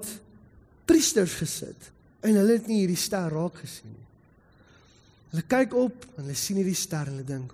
priesters 0.87 1.35
gesit 1.41 1.91
en 2.23 2.35
hulle 2.39 2.59
het 2.59 2.67
nie 2.67 2.81
hierdie 2.83 2.99
ster 2.99 3.31
raak 3.31 3.59
gesien 3.59 3.91
nie. 3.91 4.06
Hulle 5.31 5.43
kyk 5.47 5.75
op 5.77 6.05
en 6.15 6.23
hulle 6.23 6.37
sien 6.39 6.59
hierdie 6.59 6.77
ster 6.77 7.09
en 7.09 7.17
hulle 7.17 7.27
dink, 7.27 7.53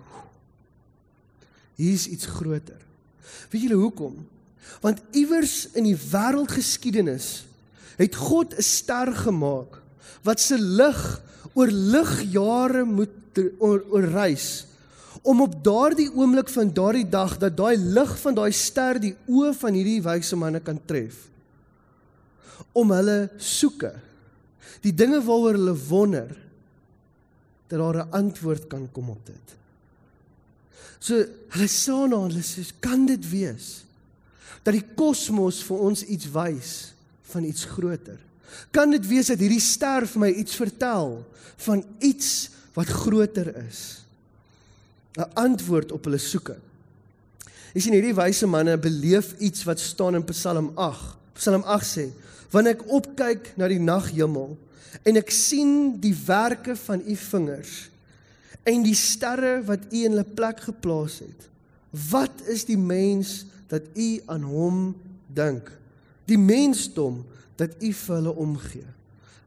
hier's 1.79 2.05
iets 2.07 2.29
groter. 2.29 2.81
Weet 3.49 3.65
julle 3.65 3.79
hoekom? 3.81 4.19
Want 4.83 5.01
iewers 5.17 5.73
in 5.77 5.87
die 5.89 5.97
wêreldgeskiedenis 5.97 7.45
het 7.97 8.15
God 8.15 8.53
'n 8.57 8.61
ster 8.61 9.13
gemaak 9.13 9.81
wat 10.23 10.39
se 10.39 10.57
lig 10.57 11.21
oor 11.53 11.67
ligjare 11.67 12.83
moet 12.85 13.37
oor, 13.59 13.83
oor 13.89 14.05
reis 14.13 14.65
om 15.21 15.41
op 15.41 15.63
daardie 15.63 16.09
oomblik 16.11 16.49
van 16.49 16.73
daardie 16.73 17.09
dag 17.09 17.37
dat 17.37 17.57
daai 17.57 17.77
lig 17.77 18.17
van 18.19 18.35
daai 18.35 18.51
ster 18.51 18.99
die 18.99 19.15
oë 19.27 19.53
van 19.53 19.73
hierdie 19.73 20.01
wyse 20.01 20.35
manne 20.35 20.59
kan 20.59 20.79
tref 20.85 21.29
om 22.73 22.91
hulle 22.91 23.29
soeke 23.37 23.93
die 24.81 24.93
dinge 24.93 25.21
waaroor 25.21 25.57
hulle 25.57 25.75
wonder 25.87 26.42
dat 27.73 27.81
daar 27.81 28.05
'n 28.05 28.11
antwoord 28.11 28.67
kan 28.67 28.85
kom 28.91 29.09
op 29.09 29.25
dit. 29.25 29.47
So 30.99 31.25
hulle 31.49 31.67
sê 31.67 31.91
nou 32.07 32.27
hulle 32.27 32.43
sê 32.43 32.61
kan 32.79 33.05
dit 33.05 33.29
wees 33.29 33.83
dat 34.63 34.73
die 34.73 34.85
kosmos 34.95 35.63
vir 35.63 35.77
ons 35.77 36.03
iets 36.03 36.29
wys 36.31 36.93
van 37.33 37.43
iets 37.43 37.65
groter? 37.65 38.19
Kan 38.71 38.91
dit 38.91 39.07
wees 39.07 39.27
dat 39.27 39.39
hierdie 39.39 39.59
ster 39.59 40.07
vir 40.07 40.19
my 40.19 40.29
iets 40.29 40.55
vertel 40.55 41.25
van 41.57 41.83
iets 41.99 42.49
wat 42.73 42.87
groter 42.87 43.55
is? 43.65 44.03
'n 45.17 45.29
antwoord 45.33 45.91
op 45.91 46.03
hulle 46.03 46.17
soeke. 46.17 46.55
Jy 47.73 47.81
sien 47.81 47.93
hierdie 47.93 48.15
wyse 48.15 48.47
manne 48.47 48.77
beleef 48.77 49.33
iets 49.39 49.63
wat 49.63 49.79
staan 49.79 50.15
in 50.15 50.25
Psalm 50.25 50.71
8. 50.75 51.17
Psalm 51.33 51.63
8 51.63 51.85
sê: 51.97 52.09
"Wanneer 52.49 52.73
ek 52.73 52.87
opkyk 52.87 53.53
na 53.57 53.67
die 53.67 53.79
naghemel 53.79 54.57
en 55.01 55.17
ek 55.17 55.31
sien 55.33 55.95
die 56.01 56.13
werke 56.25 56.75
van 56.77 57.01
u 57.01 57.15
vingers 57.17 57.73
en 58.63 58.83
die 58.85 58.95
sterre 58.95 59.57
wat 59.67 59.89
u 59.91 60.03
in 60.05 60.13
hulle 60.13 60.27
plek 60.37 60.61
geplaas 60.69 61.19
het, 61.23 61.49
wat 62.09 62.45
is 62.51 62.63
die 62.69 62.79
mens 62.79 63.43
dat 63.71 63.89
u 63.97 64.21
aan 64.31 64.45
hom 64.47 64.77
dink? 65.33 65.67
Die 66.29 66.39
mensdom 66.39 67.23
dat 67.59 67.75
u 67.81 67.91
vir 67.93 68.15
hulle 68.15 68.35
omgee." 68.35 68.89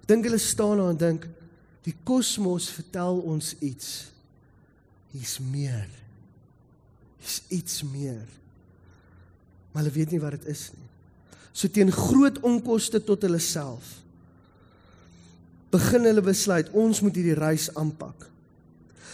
Dink 0.07 0.27
hulle 0.29 0.39
staan 0.39 0.79
daar 0.79 0.93
en 0.95 1.01
dink 1.01 1.27
die 1.87 1.95
kosmos 2.07 2.69
vertel 2.71 3.19
ons 3.27 3.55
iets 3.59 4.11
hier's 5.15 5.39
meer. 5.43 5.89
Hier's 7.19 7.41
iets 7.49 7.83
meer. 7.87 8.27
Maar 9.73 9.83
hulle 9.83 9.95
weet 9.95 10.15
nie 10.15 10.23
wat 10.23 10.39
dit 10.39 10.51
is 10.55 10.69
nie. 10.75 10.87
So 11.53 11.71
teen 11.73 11.93
groot 11.93 12.39
onkoste 12.47 13.01
tot 13.03 13.25
hulle 13.27 13.41
self 13.43 13.97
begin 15.77 16.09
hulle 16.09 16.25
besluit 16.25 16.73
ons 16.77 17.03
moet 17.05 17.15
hierdie 17.17 17.37
reis 17.39 17.69
aanpak. 17.77 18.27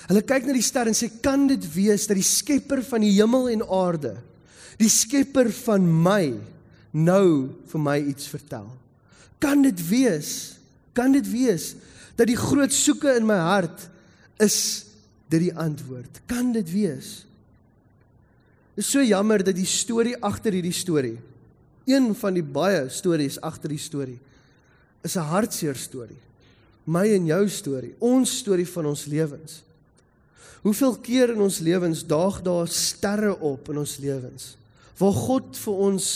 Hulle 0.09 0.23
kyk 0.27 0.47
na 0.49 0.57
die 0.57 0.65
ster 0.65 0.91
en 0.91 0.97
sê 0.97 1.09
kan 1.23 1.47
dit 1.51 1.67
wees 1.75 2.09
dat 2.11 2.19
die 2.19 2.27
skepper 2.27 2.83
van 2.87 3.05
die 3.05 3.15
hemel 3.15 3.51
en 3.53 3.65
aarde, 3.67 4.17
die 4.81 4.91
skepper 4.91 5.53
van 5.63 5.85
my 5.87 6.35
nou 6.93 7.53
vir 7.71 7.83
my 7.83 7.99
iets 8.13 8.27
vertel? 8.33 8.67
Kan 9.43 9.63
dit 9.65 9.79
wees? 9.89 10.59
Kan 10.95 11.15
dit 11.15 11.27
wees 11.31 11.73
dat 12.19 12.29
die 12.29 12.39
groot 12.39 12.73
soeke 12.75 13.15
in 13.17 13.27
my 13.27 13.39
hart 13.41 13.87
is 14.43 14.59
dit 15.33 15.47
die 15.49 15.55
antwoord. 15.57 16.21
Kan 16.29 16.53
dit 16.55 16.69
wees? 16.71 17.23
Dit 18.77 18.85
is 18.85 18.91
so 18.93 19.05
jammer 19.05 19.43
dat 19.45 19.57
die 19.57 19.69
storie 19.69 20.17
agter 20.25 20.55
hierdie 20.57 20.77
storie, 20.77 21.17
een 21.89 22.13
van 22.17 22.37
die 22.37 22.45
baie 22.45 22.87
stories 22.93 23.39
agter 23.45 23.73
die 23.73 23.81
storie, 23.81 24.19
is 25.03 25.17
'n 25.17 25.29
hartseer 25.33 25.77
storie. 25.77 26.21
My 26.85 27.07
en 27.15 27.27
jou 27.27 27.43
storie, 27.49 27.95
ons 28.03 28.39
storie 28.43 28.67
van 28.67 28.89
ons 28.91 29.05
lewens. 29.07 29.61
Hoeveel 30.63 30.97
keer 31.03 31.33
in 31.35 31.41
ons 31.43 31.59
lewens 31.63 32.05
daag 32.07 32.41
daar 32.43 32.69
sterre 32.71 33.33
op 33.39 33.71
in 33.73 33.83
ons 33.83 33.97
lewens 34.03 34.57
waar 35.01 35.17
God 35.17 35.57
vir 35.59 35.79
ons 35.83 36.09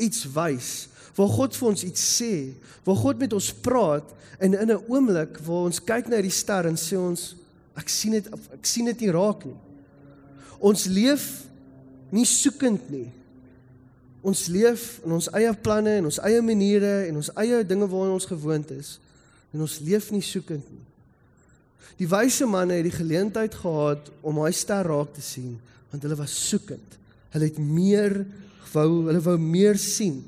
iets 0.00 0.22
wys, 0.32 0.68
waar 1.12 1.28
God 1.28 1.56
vir 1.58 1.66
ons 1.68 1.82
iets 1.84 2.04
sê, 2.16 2.54
waar 2.86 2.96
God 2.96 3.18
met 3.20 3.34
ons 3.36 3.48
praat 3.52 4.06
en 4.40 4.54
in 4.54 4.70
'n 4.70 4.84
oomblik 4.88 5.36
waar 5.44 5.68
ons 5.68 5.82
kyk 5.84 6.08
na 6.08 6.22
die 6.22 6.32
ster 6.32 6.64
en 6.64 6.78
sê 6.78 6.96
ons 6.96 7.34
Ek 7.80 7.88
sien 7.88 8.16
dit 8.16 8.26
ek 8.28 8.66
sien 8.66 8.88
dit 8.90 9.06
nie 9.06 9.14
raak 9.14 9.44
nie. 9.48 9.56
Ons 10.60 10.86
leef 10.90 11.26
nie 12.12 12.26
soekend 12.28 12.90
nie. 12.92 13.08
Ons 14.26 14.48
leef 14.52 14.98
in 15.06 15.14
ons 15.16 15.30
eie 15.38 15.52
planne 15.64 15.94
en 16.00 16.10
ons 16.10 16.20
eie 16.28 16.42
maniere 16.44 17.06
en 17.08 17.22
ons 17.22 17.30
eie 17.40 17.62
dinge 17.64 17.88
waaraan 17.88 18.18
ons 18.18 18.28
gewoond 18.28 18.74
is 18.76 18.98
en 19.52 19.64
ons 19.64 19.80
leef 19.80 20.10
nie 20.14 20.22
soekend 20.24 20.66
nie. 20.70 20.86
Die 22.00 22.08
wyse 22.08 22.46
manne 22.48 22.78
het 22.78 22.86
die 22.86 22.96
geleentheid 22.96 23.54
gehad 23.54 24.08
om 24.24 24.38
daai 24.40 24.54
ster 24.56 24.86
raak 24.88 25.12
te 25.16 25.24
sien 25.24 25.58
want 25.90 26.04
hulle 26.06 26.16
was 26.20 26.34
soekend. 26.48 26.96
Hulle 27.34 27.48
het 27.48 27.58
meer 27.58 28.14
wou, 28.70 29.08
hulle 29.08 29.20
wou 29.24 29.36
meer 29.42 29.78
sien. 29.78 30.20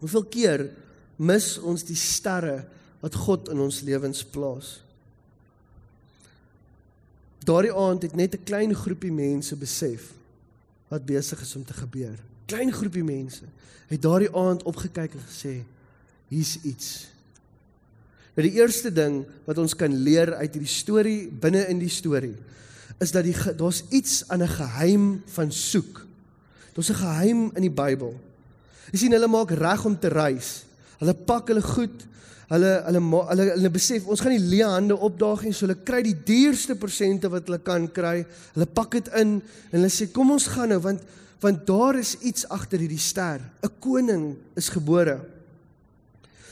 Hoeveel 0.00 0.24
keer 0.32 0.64
mis 1.20 1.56
ons 1.60 1.84
die 1.84 1.98
sterre 1.98 2.62
wat 3.02 3.18
God 3.26 3.50
in 3.52 3.60
ons 3.60 3.82
lewens 3.84 4.22
plaas? 4.24 4.78
Daardie 7.44 7.74
aand 7.76 8.02
het 8.08 8.16
net 8.16 8.34
'n 8.34 8.44
klein 8.44 8.74
groepie 8.74 9.12
mense 9.12 9.56
besef 9.56 10.12
wat 10.88 11.06
besig 11.06 11.40
is 11.40 11.56
om 11.56 11.64
te 11.64 11.72
gebeur. 11.72 12.16
Klein 12.46 12.72
groepie 12.72 13.04
mense 13.04 13.44
het 13.88 14.02
daardie 14.02 14.34
aand 14.36 14.62
opgekyk 14.62 15.14
en 15.14 15.24
gesê 15.28 15.64
hier's 16.28 16.58
iets. 16.62 17.08
Nou 18.38 18.44
die 18.46 18.60
eerste 18.60 18.92
ding 18.94 19.24
wat 19.48 19.58
ons 19.58 19.74
kan 19.74 19.90
leer 19.90 20.30
uit 20.38 20.52
hierdie 20.54 20.70
storie 20.70 21.26
binne 21.26 21.64
in 21.66 21.80
die 21.82 21.90
storie 21.90 22.36
is 23.02 23.10
dat 23.10 23.26
die 23.26 23.34
daar's 23.58 23.82
iets 23.90 24.22
aan 24.30 24.42
'n 24.42 24.54
geheim 24.54 25.22
van 25.26 25.50
soek. 25.50 26.06
Daar's 26.74 26.90
'n 26.90 27.02
geheim 27.02 27.50
in 27.54 27.62
die 27.62 27.74
Bybel. 27.82 28.14
Jy 28.92 28.98
sien 28.98 29.12
hulle 29.12 29.26
maak 29.26 29.50
reg 29.50 29.84
om 29.84 29.98
te 29.98 30.08
reis. 30.08 30.64
Hulle 30.98 31.14
pak 31.14 31.48
hulle 31.48 31.62
goed, 31.62 32.06
hulle 32.48 32.70
hulle 32.86 33.00
hulle 33.28 33.46
hulle 33.50 33.70
besef 33.70 34.06
ons 34.08 34.20
gaan 34.20 34.32
nie 34.32 34.50
leë 34.54 34.68
hande 34.72 34.96
opdaag 34.96 35.42
nie 35.44 35.52
so 35.52 35.66
hulle 35.66 35.82
kry 35.84 36.00
die 36.02 36.16
duurste 36.16 36.76
persente 36.80 37.28
wat 37.28 37.48
hulle 37.48 37.58
kan 37.58 37.88
kry 37.92 38.24
hulle 38.54 38.66
pak 38.66 38.96
dit 38.96 39.08
in 39.20 39.34
en 39.42 39.76
hulle 39.76 39.90
sê 39.92 40.08
kom 40.12 40.30
ons 40.30 40.46
gaan 40.54 40.72
nou 40.72 40.80
want 40.80 41.02
want 41.42 41.66
daar 41.66 41.98
is 42.00 42.14
iets 42.24 42.48
agter 42.48 42.80
hierdie 42.80 42.98
ster 42.98 43.40
'n 43.62 43.74
koning 43.80 44.36
is 44.56 44.70
gebore 44.72 45.20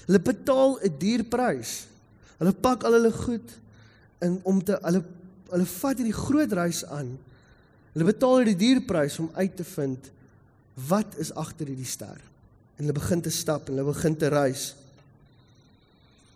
hulle 0.07 0.23
betaal 0.23 0.79
'n 0.83 0.99
duur 0.99 1.25
prys 1.25 1.87
hulle 2.39 2.53
pak 2.53 2.85
al 2.85 2.99
hulle 2.99 3.13
goed 3.13 3.57
in 4.25 4.41
om 4.43 4.63
te 4.63 4.79
hulle 4.83 5.05
hulle 5.51 5.69
vat 5.81 5.99
hierdie 5.99 6.21
groot 6.25 6.53
reis 6.53 6.85
aan 6.85 7.13
hulle 7.93 8.09
betaal 8.13 8.43
hierdie 8.43 8.61
duur 8.65 8.81
prys 8.87 9.19
om 9.19 9.31
uit 9.35 9.57
te 9.57 9.65
vind 9.65 10.11
wat 10.89 11.17
is 11.19 11.35
agter 11.35 11.67
hierdie 11.67 11.93
ster 11.97 12.19
en 12.77 12.85
hulle 12.85 12.99
begin 13.01 13.23
te 13.23 13.31
stap 13.31 13.69
en 13.69 13.79
hulle 13.79 13.93
begin 13.93 14.17
te 14.17 14.29
reis 14.29 14.75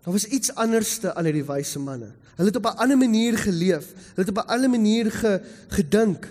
Daar 0.00 0.12
was 0.12 0.24
iets 0.24 0.54
anderste 0.54 1.14
aan 1.14 1.24
hierdie 1.28 1.44
wyse 1.44 1.78
manne. 1.78 2.08
Hulle 2.36 2.48
het 2.48 2.56
op 2.56 2.64
'n 2.64 2.76
ander 2.76 2.98
manier 2.98 3.38
geleef. 3.38 3.86
Hulle 4.14 4.24
het 4.24 4.28
op 4.28 4.44
'n 4.44 4.48
ander 4.48 4.70
manier 4.70 5.12
ge, 5.12 5.42
gedink 5.68 6.28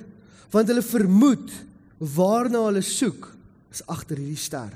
want 0.50 0.68
hulle 0.68 0.82
vermoed 0.82 1.52
waarna 1.98 2.66
hulle 2.66 2.82
soek 2.82 3.36
is 3.72 3.86
agter 3.86 4.18
hierdie 4.18 4.36
ster. 4.36 4.74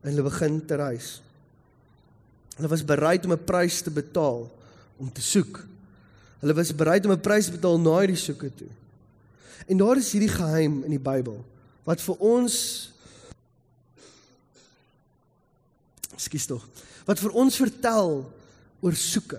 En 0.00 0.10
hulle 0.10 0.22
begin 0.22 0.66
te 0.66 0.74
reis. 0.74 1.20
Hulle 2.56 2.68
was 2.72 2.84
bereid 2.84 3.24
om 3.24 3.32
'n 3.32 3.44
prys 3.44 3.82
te 3.82 3.90
betaal 3.90 4.50
om 4.96 5.12
te 5.12 5.20
soek. 5.20 5.64
Hulle 6.40 6.54
was 6.54 6.74
bereid 6.74 7.04
om 7.04 7.12
'n 7.12 7.20
prys 7.20 7.46
te 7.46 7.52
betaal 7.52 7.78
na 7.80 7.98
hierdie 8.00 8.16
soeke 8.16 8.50
toe. 8.54 8.68
En 9.66 9.76
daar 9.76 9.96
is 9.96 10.12
hierdie 10.12 10.32
geheim 10.32 10.84
in 10.84 10.90
die 10.90 10.98
Bybel 10.98 11.44
wat 11.84 12.00
vir 12.00 12.16
ons 12.18 12.92
Skus 16.16 16.46
tog 16.46 16.66
wat 17.04 17.18
vir 17.18 17.30
ons 17.30 17.56
vertel 17.56 18.32
oor 18.80 18.94
soeke. 18.94 19.38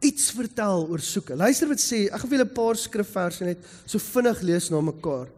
Iets 0.00 0.30
vertel 0.30 0.86
oor 0.88 1.00
soeke. 1.00 1.36
Luister 1.36 1.68
wat 1.68 1.78
sê, 1.78 2.06
ek 2.08 2.20
gaan 2.20 2.30
vir 2.30 2.38
julle 2.38 2.50
'n 2.50 2.54
paar 2.54 2.76
skrifverse 2.76 3.44
net 3.44 3.58
so 3.86 3.98
vinnig 3.98 4.42
lees 4.42 4.70
na 4.70 4.80
mekaar. 4.80 5.28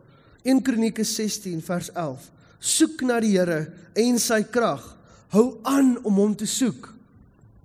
1 0.45 0.63
Kronieke 0.63 1.05
16 1.05 1.61
vers 1.63 1.91
11. 1.95 2.31
Soek 2.61 3.03
na 3.03 3.21
die 3.21 3.37
Here 3.37 3.73
en 3.95 4.19
sy 4.19 4.43
krag. 4.43 4.97
Hou 5.29 5.59
aan 5.65 5.99
om 6.05 6.15
hom 6.15 6.37
te 6.37 6.47
soek 6.47 6.94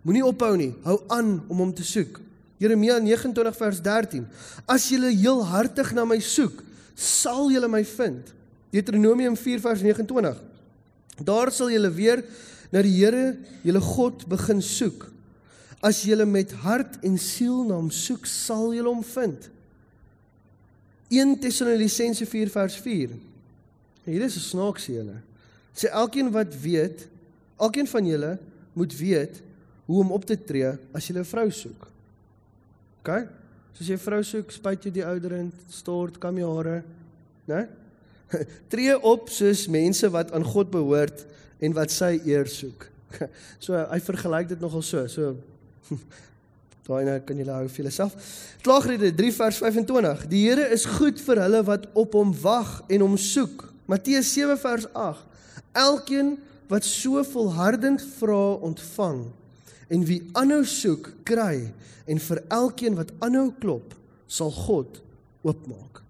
Moenie 0.02 0.26
ophou 0.26 0.56
nie. 0.60 0.72
Hou 0.86 1.00
aan 1.12 1.38
om 1.48 1.64
hom 1.66 1.72
te 1.76 1.84
soek. 1.84 2.20
Jeremia 2.60 3.00
29 3.00 3.56
vers 3.56 3.82
13. 3.84 4.26
As 4.68 4.90
julle 4.92 5.12
heel 5.14 5.44
hartig 5.48 5.94
na 5.96 6.06
my 6.08 6.20
soek, 6.24 6.64
sal 6.96 7.48
julle 7.52 7.70
my 7.72 7.84
vind. 7.88 8.34
Deuteronomium 8.74 9.38
4 9.40 9.62
vers 9.64 9.84
29. 9.84 10.42
Daar 11.26 11.52
sal 11.56 11.72
julle 11.72 11.92
weer 11.96 12.24
na 12.72 12.84
die 12.86 12.94
Here, 13.00 13.38
julle 13.66 13.82
God 13.84 14.28
begin 14.30 14.62
soek. 14.64 15.08
As 15.84 16.04
julle 16.04 16.28
met 16.28 16.52
hart 16.66 17.00
en 17.08 17.16
siel 17.20 17.64
na 17.68 17.80
hom 17.80 17.90
soek, 17.92 18.28
sal 18.28 18.74
julle 18.76 18.92
hom 18.92 19.04
vind. 19.16 19.48
1 21.10 21.40
Tessalonisense 21.42 22.28
4 22.30 22.52
vers 22.54 22.76
4. 22.84 23.16
Hier 24.06 24.24
is 24.26 24.36
'n 24.36 24.50
snaakse 24.52 25.00
ene. 25.00 25.22
Sê 25.74 25.88
elkeen 25.90 26.32
wat 26.32 26.54
weet, 26.62 27.08
elkeen 27.58 27.88
van 27.88 28.06
julle 28.06 28.38
moet 28.74 28.94
weet 28.98 29.42
hoe 29.90 30.04
om 30.04 30.12
op 30.14 30.26
te 30.30 30.38
tree 30.38 30.70
as 30.94 31.08
jy 31.08 31.18
'n 31.18 31.26
vrou 31.26 31.50
soek. 31.50 31.88
OK? 33.02 33.10
So 33.74 33.82
as 33.82 33.88
jy 33.88 33.98
'n 33.98 34.06
vrou 34.06 34.22
soek, 34.24 34.52
spuit 34.52 34.86
jy 34.86 34.92
die 34.92 35.06
ouderend, 35.06 35.54
stort, 35.68 36.20
kam 36.20 36.38
jy 36.38 36.46
hare, 36.46 36.84
né? 37.48 37.68
Tree 38.72 38.94
op 38.94 39.30
soos 39.30 39.68
mense 39.68 40.10
wat 40.14 40.32
aan 40.32 40.46
God 40.46 40.70
behoort 40.70 41.26
en 41.60 41.74
wat 41.74 41.90
sy 41.90 42.22
eer 42.26 42.46
soek. 42.46 42.86
So 43.60 43.74
hy 43.74 44.00
vergelyk 44.00 44.50
dit 44.50 44.62
nogal 44.62 44.84
so. 44.86 45.08
So 45.08 45.36
daai 46.86 47.06
nou 47.06 47.20
kan 47.26 47.38
jy 47.38 47.46
hou 47.50 47.68
vir 47.68 47.90
jouself. 47.90 48.14
Klaagrede 48.62 49.10
3 49.16 49.32
vers 49.34 49.58
25. 49.58 50.28
Die 50.30 50.44
Here 50.46 50.70
is 50.70 50.86
goed 50.86 51.20
vir 51.20 51.42
hulle 51.42 51.64
wat 51.66 51.90
op 51.96 52.14
hom 52.14 52.30
wag 52.44 52.84
en 52.90 53.02
hom 53.02 53.18
soek. 53.18 53.74
Matteus 53.88 54.30
7 54.34 54.58
vers 54.58 54.86
8. 54.94 55.26
Elkeen 55.74 56.38
wat 56.70 56.86
so 56.86 57.24
volhardend 57.24 58.06
vra 58.20 58.54
ontvang 58.62 59.26
en 59.90 60.06
wie 60.06 60.22
aanhou 60.38 60.64
soek 60.66 61.12
kry 61.28 61.70
en 62.10 62.22
vir 62.22 62.44
elkeen 62.48 62.98
wat 62.98 63.14
aanhou 63.26 63.50
klop 63.62 63.94
sal 64.30 64.52
God 64.54 65.02
oopmaak. 65.42 66.02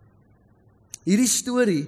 Hierdie 1.07 1.29
storie 1.31 1.85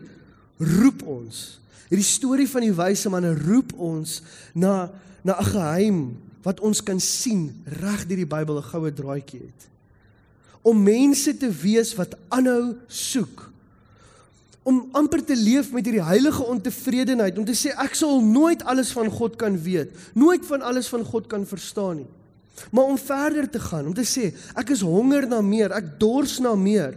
roep 0.57 1.03
ons. 1.03 1.59
Hierdie 1.91 2.07
storie 2.07 2.47
van 2.49 2.65
die 2.65 2.75
wyse 2.75 3.11
manne 3.11 3.33
roep 3.35 3.73
ons 3.77 4.21
na 4.55 4.89
na 5.23 5.37
'n 5.37 5.45
geheim 5.53 5.99
wat 6.43 6.59
ons 6.59 6.81
kan 6.81 6.99
sien 6.99 7.63
reg 7.65 8.07
deur 8.07 8.17
die 8.17 8.25
Bybel 8.25 8.57
'n 8.57 8.69
goue 8.71 8.91
draadjie 8.91 9.39
het. 9.39 9.61
Om 10.61 10.83
mense 10.83 11.37
te 11.37 11.49
wees 11.49 11.93
wat 11.95 12.17
aanhou 12.29 12.75
soek. 12.87 13.50
Om 14.63 14.89
amper 14.93 15.23
te 15.25 15.35
leef 15.35 15.71
met 15.73 15.85
hierdie 15.87 16.05
heilige 16.05 16.43
ontevredenheid 16.45 17.37
om 17.37 17.45
te 17.45 17.55
sê 17.57 17.73
ek 17.81 17.95
sal 17.97 18.19
nooit 18.21 18.61
alles 18.69 18.91
van 18.93 19.09
God 19.09 19.35
kan 19.41 19.55
weet, 19.57 19.95
nooit 20.13 20.45
van 20.45 20.61
alles 20.61 20.89
van 20.91 21.05
God 21.05 21.27
kan 21.27 21.47
verstaan 21.49 22.03
nie. 22.03 22.09
Maar 22.71 22.91
om 22.93 22.97
verder 22.97 23.47
te 23.49 23.59
gaan, 23.59 23.87
om 23.89 23.95
te 23.97 24.05
sê 24.05 24.29
ek 24.59 24.75
is 24.75 24.83
honger 24.85 25.25
na 25.27 25.39
meer, 25.41 25.73
ek 25.73 25.95
dors 26.01 26.37
na 26.43 26.53
meer 26.55 26.93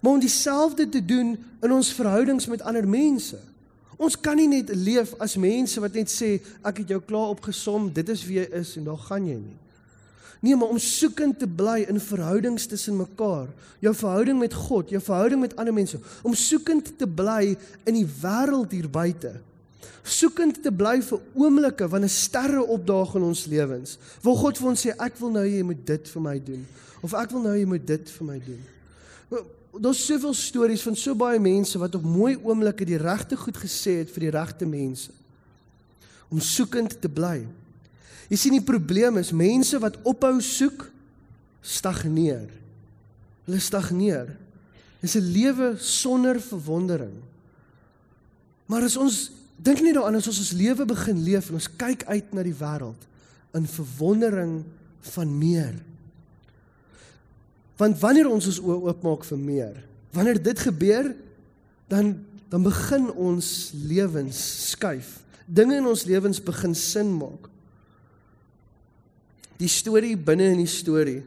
maar 0.00 0.12
om 0.12 0.20
dieselfde 0.20 0.88
te 0.88 1.04
doen 1.04 1.38
in 1.60 1.72
ons 1.72 1.92
verhoudings 1.92 2.46
met 2.46 2.62
ander 2.62 2.88
mense. 2.88 3.38
Ons 3.96 4.18
kan 4.20 4.36
nie 4.38 4.48
net 4.48 4.70
leef 4.74 5.14
as 5.22 5.36
mense 5.40 5.80
wat 5.82 5.96
net 5.98 6.10
sê 6.12 6.36
ek 6.62 6.84
het 6.84 6.92
jou 6.94 7.00
klaar 7.02 7.34
opgesom, 7.34 7.88
dit 7.92 8.08
is 8.14 8.22
wie 8.28 8.38
jy 8.38 8.46
is 8.60 8.76
en 8.78 8.86
daar 8.86 9.00
gaan 9.08 9.26
jy 9.26 9.38
nie. 9.40 9.56
Nee, 10.40 10.56
maar 10.56 10.70
om 10.70 10.78
soekend 10.78 11.38
te 11.38 11.48
bly 11.50 11.82
in 11.90 12.00
verhoudings 12.00 12.66
tussen 12.70 12.96
mekaar, 12.96 13.48
jou 13.82 13.94
verhouding 13.94 14.38
met 14.38 14.54
God, 14.54 14.90
jou 14.90 15.02
verhouding 15.02 15.40
met 15.42 15.56
ander 15.58 15.74
mense, 15.74 15.98
om 16.22 16.34
soekend 16.34 16.92
te 16.98 17.08
bly 17.10 17.56
in 17.84 17.98
die 17.98 18.06
wêreld 18.22 18.72
hier 18.74 18.86
buite. 18.90 19.34
Soekend 20.08 20.62
te 20.62 20.70
bly 20.72 21.00
vir 21.04 21.20
oomblikke 21.34 21.88
wanneer 21.90 22.12
sterre 22.12 22.62
opdaag 22.64 23.16
in 23.18 23.26
ons 23.28 23.44
lewens. 23.50 23.98
Waar 24.22 24.38
God 24.40 24.62
vir 24.62 24.70
ons 24.70 24.86
sê 24.86 24.94
ek 24.94 25.18
wil 25.20 25.34
nou 25.34 25.44
jy 25.44 25.62
moet 25.66 25.84
dit 25.86 26.10
vir 26.14 26.24
my 26.24 26.38
doen 26.42 26.66
of 27.02 27.14
ek 27.14 27.30
wil 27.30 27.44
nou 27.44 27.54
jy 27.54 27.66
moet 27.68 27.84
dit 27.86 28.10
vir 28.10 28.26
my 28.26 28.40
doen 28.42 28.62
daar's 29.78 30.06
soveel 30.06 30.34
stories 30.34 30.82
van 30.82 30.96
so 30.96 31.14
baie 31.14 31.38
mense 31.40 31.78
wat 31.78 31.94
op 31.94 32.04
mooi 32.04 32.36
oomblikke 32.36 32.86
die 32.88 32.98
regte 33.00 33.36
goed 33.36 33.56
gesê 33.60 34.00
het 34.00 34.12
vir 34.12 34.28
die 34.28 34.34
regte 34.34 34.66
mense. 34.66 35.12
Om 36.28 36.40
soekend 36.44 36.98
te 37.00 37.08
bly. 37.08 37.46
Jy 38.28 38.36
sien 38.36 38.56
die 38.58 38.64
probleem 38.64 39.16
is 39.20 39.32
mense 39.32 39.78
wat 39.80 39.96
ophou 40.08 40.36
soek 40.44 40.86
stagneer. 41.64 42.48
Hulle 43.46 43.60
stagneer. 43.60 44.36
Dis 45.00 45.16
'n 45.16 45.32
lewe 45.32 45.76
sonder 45.78 46.40
verwondering. 46.40 47.14
Maar 48.66 48.82
as 48.82 48.96
ons 48.96 49.30
dink 49.56 49.80
nie 49.80 49.92
daaraan 49.92 50.16
as 50.16 50.26
ons 50.26 50.38
ons 50.38 50.52
lewe 50.52 50.84
begin 50.84 51.22
leef 51.24 51.48
en 51.48 51.54
ons 51.54 51.76
kyk 51.76 52.04
uit 52.04 52.32
na 52.32 52.42
die 52.42 52.54
wêreld 52.54 53.06
in 53.54 53.66
verwondering 53.66 54.64
van 55.00 55.38
meer 55.38 55.74
Want 57.78 58.00
wanneer 58.02 58.26
ons 58.26 58.48
ons 58.50 58.58
oë 58.58 58.78
oopmaak 58.90 59.24
vir 59.28 59.38
meer, 59.38 59.76
wanneer 60.16 60.40
dit 60.42 60.66
gebeur, 60.66 61.12
dan 61.90 62.18
dan 62.48 62.62
begin 62.64 63.10
ons 63.12 63.74
lewens 63.76 64.38
skuif. 64.70 65.18
Dinge 65.44 65.76
in 65.76 65.84
ons 65.84 66.06
lewens 66.08 66.38
begin 66.40 66.72
sin 66.72 67.10
maak. 67.12 67.50
Die 69.58 69.68
storie 69.68 70.16
binne 70.16 70.52
in 70.52 70.62
die 70.62 70.70
storie 70.70 71.22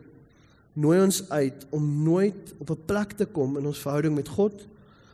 nooi 0.74 1.02
ons 1.04 1.20
uit 1.30 1.66
om 1.76 1.84
nooit 2.04 2.54
op 2.58 2.70
'n 2.72 2.86
plek 2.86 3.12
te 3.20 3.26
kom 3.26 3.58
in 3.58 3.66
ons 3.66 3.80
verhouding 3.80 4.16
met 4.16 4.28
God, 4.28 4.56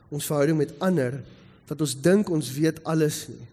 ons 0.08 0.26
verhouding 0.26 0.58
met 0.58 0.72
ander 0.78 1.22
dat 1.66 1.80
ons 1.80 2.00
dink 2.00 2.30
ons 2.30 2.52
weet 2.52 2.84
alles 2.84 3.28
nie. 3.28 3.46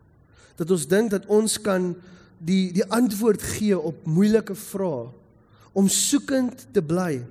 Dat 0.56 0.72
ons 0.72 0.88
dink 0.88 1.12
dat 1.12 1.26
ons 1.26 1.62
kan 1.62 1.96
die 2.38 2.72
die 2.72 2.86
antwoord 2.86 3.42
gee 3.42 3.80
op 3.80 4.06
moeilike 4.06 4.56
vrae 4.56 5.10
om 5.74 5.88
soekend 5.88 6.68
te 6.72 6.82
bly 6.82 7.26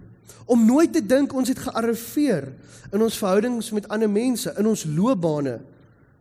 om 0.44 0.66
nooit 0.66 0.92
te 0.92 1.02
dink 1.06 1.32
ons 1.32 1.48
het 1.48 1.58
gearriveer 1.58 2.50
in 2.92 3.02
ons 3.02 3.18
verhoudings 3.18 3.70
met 3.74 3.88
ander 3.88 4.10
mense, 4.10 4.52
in 4.58 4.66
ons 4.68 4.84
loopbane 4.84 5.58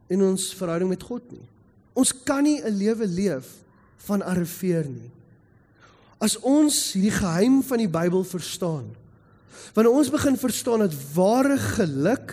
en 0.07 0.23
ons 0.29 0.45
verhouding 0.57 0.89
met 0.89 1.03
God 1.03 1.25
nie. 1.31 1.43
Ons 1.93 2.13
kan 2.25 2.43
nie 2.43 2.61
'n 2.61 2.77
lewe 2.77 3.07
leef 3.07 3.45
van 4.07 4.21
arriveer 4.21 4.85
nie. 4.87 5.11
As 6.23 6.37
ons 6.39 6.93
hierdie 6.95 7.11
geheim 7.11 7.59
van 7.67 7.81
die 7.81 7.91
Bybel 7.91 8.23
verstaan, 8.23 8.85
wanneer 9.75 9.91
ons 9.91 10.11
begin 10.13 10.37
verstaan 10.39 10.85
dat 10.85 10.95
ware 11.15 11.57
geluk 11.59 12.31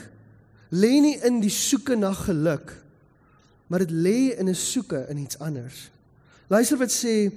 lê 0.71 0.93
nie 1.03 1.17
in 1.27 1.41
die 1.43 1.51
soeke 1.51 1.97
na 1.99 2.13
geluk, 2.15 2.71
maar 3.67 3.83
dit 3.83 3.91
lê 3.91 4.19
in 4.39 4.49
'n 4.49 4.55
soeke 4.55 5.07
in 5.11 5.19
iets 5.19 5.39
anders. 5.39 5.91
Luister 6.49 6.79
wat 6.79 6.91
sê 6.91 7.33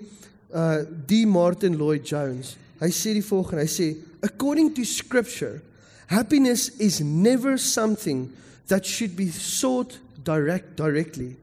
uh 0.54 0.86
D 1.08 1.26
Martin 1.26 1.78
Lloyd 1.78 2.08
Jones. 2.08 2.58
Hy 2.80 2.90
sê 2.90 3.14
die 3.14 3.26
volgende, 3.26 3.62
hy 3.62 3.68
sê 3.70 3.98
according 4.22 4.74
to 4.76 4.84
scripture, 4.84 5.62
happiness 6.08 6.70
is 6.78 7.00
never 7.00 7.58
something 7.58 8.30
that 8.68 8.86
should 8.86 9.16
be 9.16 9.32
sought 9.32 10.00
direct 10.24 10.76
directly. 10.78 11.36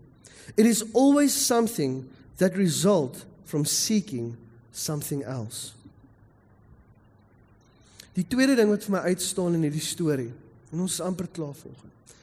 It 0.56 0.66
is 0.66 0.84
always 0.92 1.34
something 1.46 2.08
that 2.36 2.56
result 2.56 3.24
from 3.44 3.64
seeking 3.64 4.36
something 4.80 5.22
else. 5.24 5.74
Die 8.16 8.26
tweede 8.26 8.56
ding 8.58 8.72
wat 8.72 8.84
vir 8.84 8.96
my 8.96 9.02
uitstaan 9.12 9.56
in 9.58 9.68
hierdie 9.68 9.84
storie, 9.84 10.30
en 10.70 10.84
ons 10.84 10.98
is 10.98 11.04
amper 11.04 11.28
klaar 11.30 11.54
volgens, 11.54 12.16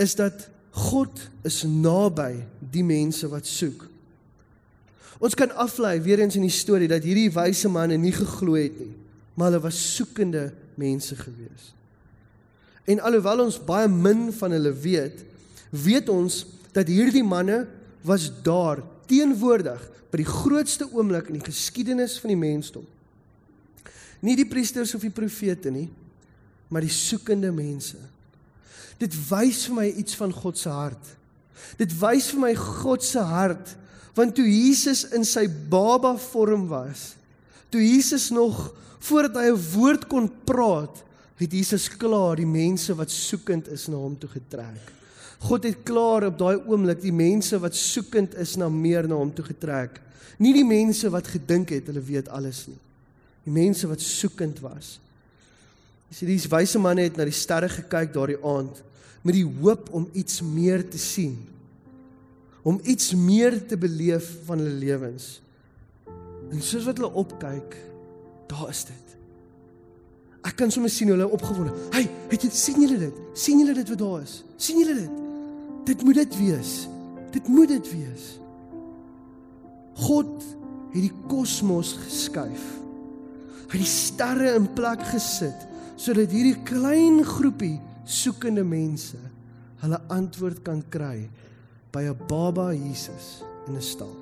is 0.00 0.14
dat 0.16 0.46
God 0.70 1.18
is 1.44 1.62
naby 1.66 2.44
die 2.72 2.84
mense 2.86 3.28
wat 3.28 3.48
soek. 3.48 3.88
Ons 5.20 5.34
kan 5.36 5.50
aflei 5.60 5.98
weer 6.00 6.22
eens 6.22 6.38
in 6.38 6.46
die 6.46 6.54
storie 6.54 6.88
dat 6.88 7.04
hierdie 7.04 7.28
wyse 7.34 7.68
manne 7.68 7.98
nie 8.00 8.14
geglo 8.14 8.54
het 8.56 8.78
nie 8.78 8.94
maar 9.40 9.48
hulle 9.48 9.62
was 9.64 9.94
soekende 9.96 10.52
mense 10.74 11.16
gewees. 11.16 11.72
En 12.84 13.00
alhoewel 13.00 13.46
ons 13.46 13.56
baie 13.64 13.88
min 13.88 14.28
van 14.36 14.52
hulle 14.52 14.72
weet, 14.82 15.22
weet 15.70 16.08
ons 16.12 16.42
dat 16.76 16.90
hierdie 16.92 17.24
manne 17.24 17.62
was 18.04 18.28
daar 18.44 18.82
teenwoordig 19.10 19.82
by 20.10 20.22
die 20.22 20.28
grootste 20.28 20.86
oomblik 20.90 21.30
in 21.30 21.38
die 21.38 21.46
geskiedenis 21.46 22.16
van 22.22 22.32
die 22.32 22.40
mensdom. 22.40 22.86
Nie 24.20 24.36
die 24.38 24.48
priesters 24.48 24.94
of 24.94 25.04
die 25.04 25.14
profete 25.14 25.72
nie, 25.72 25.88
maar 26.70 26.84
die 26.84 26.92
soekende 26.92 27.50
mense. 27.54 27.98
Dit 29.00 29.14
wys 29.30 29.64
vir 29.66 29.78
my 29.80 29.86
iets 30.02 30.16
van 30.18 30.32
God 30.34 30.58
se 30.60 30.70
hart. 30.70 31.14
Dit 31.80 31.92
wys 32.00 32.30
vir 32.34 32.42
my 32.46 32.54
God 32.58 33.04
se 33.06 33.22
hart 33.24 33.76
want 34.16 34.34
toe 34.34 34.44
Jesus 34.44 35.04
in 35.14 35.22
sy 35.24 35.44
baba 35.48 36.10
vorm 36.18 36.64
was, 36.68 37.14
toe 37.70 37.80
Jesus 37.80 38.26
nog 38.34 38.72
voordat 39.06 39.38
hy 39.38 39.48
'n 39.54 39.62
woord 39.72 40.06
kon 40.10 40.26
praat, 40.44 41.04
het 41.38 41.52
Jesus 41.52 41.88
klaar 41.88 42.36
die 42.36 42.46
mense 42.46 42.92
wat 42.94 43.10
soekend 43.10 43.68
is 43.68 43.88
na 43.88 43.96
hom 43.96 44.18
toe 44.18 44.28
getrek. 44.28 44.99
God 45.40 45.64
het 45.64 45.82
klaar 45.88 46.26
op 46.28 46.36
daai 46.38 46.58
oomblik 46.68 47.00
die 47.00 47.14
mense 47.16 47.56
wat 47.62 47.76
soekend 47.76 48.34
is 48.40 48.58
na 48.60 48.68
meer 48.68 49.08
na 49.08 49.16
hom 49.16 49.30
toe 49.32 49.46
getrek. 49.46 49.96
Nie 50.40 50.52
die 50.56 50.66
mense 50.66 51.08
wat 51.12 51.30
gedink 51.32 51.72
het 51.72 51.88
hulle 51.88 52.02
weet 52.04 52.28
alles 52.28 52.66
nie. 52.68 52.76
Die 53.46 53.54
mense 53.54 53.88
wat 53.88 54.04
soekend 54.04 54.60
was. 54.60 54.98
Sien 56.12 56.28
these 56.28 56.50
wyse 56.50 56.80
manne 56.82 57.06
het 57.06 57.16
na 57.16 57.24
die 57.28 57.36
sterre 57.36 57.70
gekyk 57.72 58.12
daardie 58.12 58.40
aand 58.44 58.82
met 59.24 59.36
die 59.36 59.44
hoop 59.44 59.88
om 59.96 60.08
iets 60.16 60.40
meer 60.44 60.84
te 60.88 61.00
sien. 61.00 61.36
Om 62.64 62.80
iets 62.84 63.14
meer 63.16 63.56
te 63.68 63.76
beleef 63.80 64.26
van 64.48 64.60
hulle 64.60 64.76
lewens. 64.80 65.38
En 66.50 66.60
soos 66.64 66.84
wat 66.88 67.00
hulle 67.00 67.12
opkyk, 67.20 67.76
daar 68.50 68.68
is 68.72 68.84
dit. 68.88 69.16
Ek 70.44 70.56
kan 70.56 70.72
sommer 70.72 70.92
sien 70.92 71.08
hoe 71.12 71.16
hulle 71.16 71.32
opgewonde. 71.32 71.72
Hey, 71.94 72.08
het 72.32 72.44
jy 72.44 72.52
sien 72.52 72.80
julle 72.80 73.00
dit? 73.06 73.24
sien 73.36 73.60
julle 73.60 73.76
dit 73.76 73.92
wat 73.92 74.04
daar 74.04 74.22
is? 74.24 74.40
sien 74.60 74.80
julle 74.80 74.96
dit? 75.00 75.29
Dit 75.84 76.02
moet 76.02 76.14
dit 76.14 76.36
wees. 76.38 76.88
Dit 77.30 77.48
moet 77.48 77.68
dit 77.68 77.92
wees. 77.92 78.38
God 80.00 80.32
het 80.90 81.02
die 81.06 81.14
kosmos 81.30 81.94
geskuif. 82.04 82.64
Hy 83.70 83.78
het 83.78 83.84
die 83.84 83.90
sterre 83.90 84.54
in 84.58 84.66
plek 84.74 85.02
gesit 85.12 85.68
sodat 86.00 86.32
hierdie 86.32 86.56
klein 86.64 87.20
groepie 87.28 87.76
soekende 88.08 88.64
mense 88.64 89.18
hulle 89.82 89.98
antwoord 90.12 90.62
kan 90.64 90.80
kry 90.92 91.28
by 91.92 92.02
'n 92.08 92.18
baba 92.28 92.72
Jesus 92.72 93.42
in 93.68 93.76
'n 93.76 93.82
stal. 93.82 94.14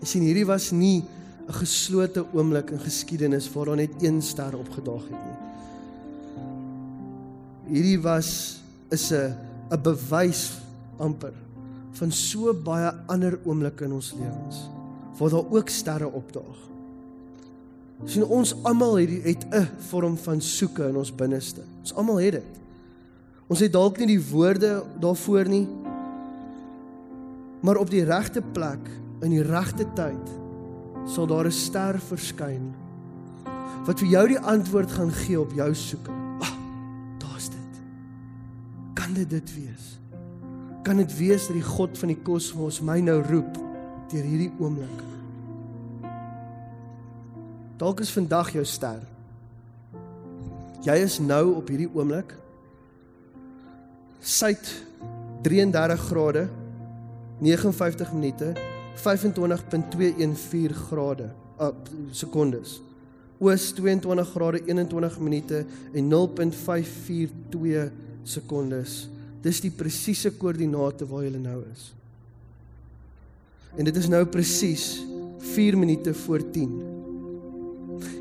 Jy 0.00 0.06
sien 0.06 0.22
hierdie 0.22 0.46
was 0.46 0.72
nie 0.72 1.04
'n 1.48 1.52
geslote 1.52 2.26
oomblik 2.32 2.70
in 2.70 2.78
geskiedenis 2.78 3.52
waar 3.52 3.66
daar 3.66 3.76
net 3.76 4.02
een 4.02 4.22
ster 4.22 4.54
opgedaag 4.58 5.02
het 5.10 5.22
nie. 5.24 5.35
Hierdie 7.66 7.98
was 8.02 8.60
is 8.90 9.10
'n 9.12 9.34
'n 9.70 9.82
bewys 9.82 10.60
amper 10.98 11.34
van 11.92 12.12
so 12.12 12.52
baie 12.54 12.92
ander 13.06 13.38
oomblikke 13.44 13.84
in 13.84 13.92
ons 13.92 14.12
lewens 14.12 14.68
waar 15.18 15.30
daar 15.30 15.50
ook 15.50 15.68
sterre 15.68 16.10
opdaag. 16.12 16.58
Sien 18.04 18.24
ons 18.24 18.52
almal 18.62 18.98
het 19.00 19.24
het 19.24 19.46
'n 19.50 19.68
vorm 19.88 20.16
van 20.16 20.40
soeke 20.40 20.88
in 20.88 20.96
ons 20.96 21.14
binneste. 21.14 21.62
Ons 21.80 21.94
almal 21.94 22.20
het 22.20 22.32
dit. 22.32 22.52
Ons 23.46 23.60
het 23.60 23.72
dalk 23.72 23.98
nie 23.98 24.06
die 24.06 24.30
woorde 24.30 24.82
daarvoor 25.00 25.48
nie. 25.48 25.68
Maar 27.60 27.76
op 27.76 27.90
die 27.90 28.04
regte 28.04 28.42
plek 28.42 28.90
in 29.20 29.30
die 29.30 29.42
regte 29.42 29.86
tyd 29.94 30.28
sal 31.06 31.26
daar 31.26 31.46
'n 31.46 31.52
ster 31.52 31.98
verskyn 31.98 32.74
wat 33.86 33.98
vir 33.98 34.08
jou 34.08 34.28
die 34.28 34.38
antwoord 34.38 34.90
gaan 34.90 35.12
gee 35.12 35.40
op 35.40 35.52
jou 35.52 35.74
soeke. 35.74 36.15
Dit 39.16 39.30
dit 39.30 39.54
wees? 39.56 39.84
Kan 40.86 41.00
dit 41.00 41.16
wees 41.18 41.48
dat 41.48 41.56
die 41.56 41.66
God 41.66 41.98
van 41.98 42.12
die 42.12 42.22
kosmos 42.22 42.80
my 42.84 43.00
nou 43.02 43.18
roep 43.26 43.58
deur 44.12 44.22
hierdie 44.24 44.52
oomblik? 44.60 45.02
Dalk 47.80 48.00
is 48.00 48.12
vandag 48.14 48.52
jou 48.54 48.64
ster. 48.64 49.02
Jy 50.86 50.96
is 51.02 51.18
nou 51.20 51.56
op 51.58 51.68
hierdie 51.72 51.90
oomblik 51.90 52.36
suid 54.26 54.66
33 55.46 56.00
grade 56.08 56.48
59 57.38 58.12
minute 58.16 58.54
25.214 58.96 60.72
grade 60.88 61.28
uh, 61.60 61.68
sekondes. 62.10 62.80
Oos 63.38 63.72
22 63.76 64.30
grade 64.32 64.62
21 64.66 65.20
minute 65.20 65.66
en 65.92 66.04
0.542 66.10 67.92
sekondes. 68.26 69.06
Dis 69.44 69.60
die 69.62 69.72
presiese 69.74 70.32
koördinate 70.34 71.06
waar 71.08 71.26
jy 71.26 71.38
nou 71.38 71.60
is. 71.70 71.90
En 73.76 73.84
dit 73.86 73.96
is 73.96 74.08
nou 74.10 74.24
presies 74.28 75.04
4 75.54 75.76
minute 75.78 76.14
voor 76.24 76.42
10. 76.52 76.72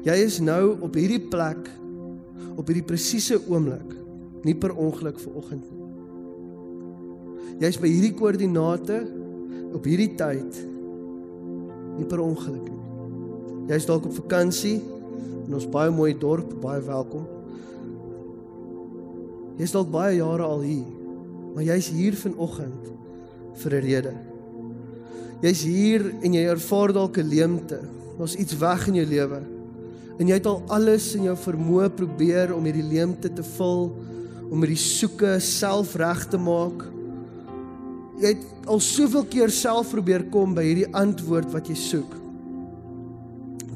Jy 0.05 0.15
is 0.23 0.39
nou 0.43 0.75
op 0.85 0.95
hierdie 0.95 1.23
plek 1.31 1.71
op 2.55 2.69
hierdie 2.69 2.85
presiese 2.87 3.35
oomblik, 3.49 3.89
nie 4.45 4.55
per 4.55 4.71
ongeluk 4.79 5.17
ver 5.19 5.39
oggend 5.41 5.65
nie. 5.65 5.81
Jy's 7.65 7.79
by 7.79 7.89
hierdie 7.89 8.13
koördinate 8.15 9.01
op 9.75 9.87
hierdie 9.87 10.13
tyd 10.19 10.59
nie 11.95 12.07
per 12.07 12.23
ongeluk 12.23 12.67
nie. 12.67 12.81
Jy's 13.71 13.87
dalk 13.89 14.07
op 14.07 14.15
vakansie 14.15 14.77
in 15.45 15.55
ons 15.55 15.67
baie 15.71 15.91
mooi 15.93 16.13
dorp, 16.19 16.51
baie 16.63 16.83
welkom. 16.83 17.34
Jy's 19.59 19.71
dalk 19.71 19.91
baie 19.91 20.17
jare 20.17 20.43
al 20.43 20.61
hier, 20.61 20.87
maar 21.55 21.63
jy's 21.63 21.89
hier 21.95 22.15
vanoggend 22.19 22.91
vir 23.55 23.71
'n 23.73 23.85
rede. 23.85 24.13
Jy's 25.41 25.63
hier 25.63 26.01
en 26.23 26.33
jy 26.33 26.43
ervaar 26.43 26.93
dalk 26.93 27.17
'n 27.17 27.29
leemte. 27.29 27.79
Daar's 28.17 28.35
iets 28.35 28.57
weg 28.57 28.87
in 28.87 28.95
jou 28.95 29.05
lewe. 29.05 29.41
En 30.19 30.27
jy 30.27 30.33
het 30.33 30.45
al 30.45 30.63
alles 30.67 31.15
in 31.15 31.23
jou 31.23 31.35
vermoë 31.35 31.89
probeer 31.89 32.55
om 32.55 32.63
hierdie 32.63 32.89
leemte 32.89 33.33
te 33.33 33.43
vul, 33.43 33.91
om 34.49 34.61
hierdie 34.61 34.77
soeke 34.77 35.39
self 35.39 35.95
reg 35.95 36.27
te 36.29 36.37
maak 36.37 36.95
jy 38.21 38.31
het 38.31 38.67
al 38.71 38.79
soveel 38.83 39.25
keer 39.29 39.51
self 39.53 39.91
probeer 39.93 40.25
kom 40.33 40.55
by 40.55 40.63
hierdie 40.65 40.89
antwoord 40.95 41.51
wat 41.53 41.69
jy 41.69 41.75
soek. 41.79 42.13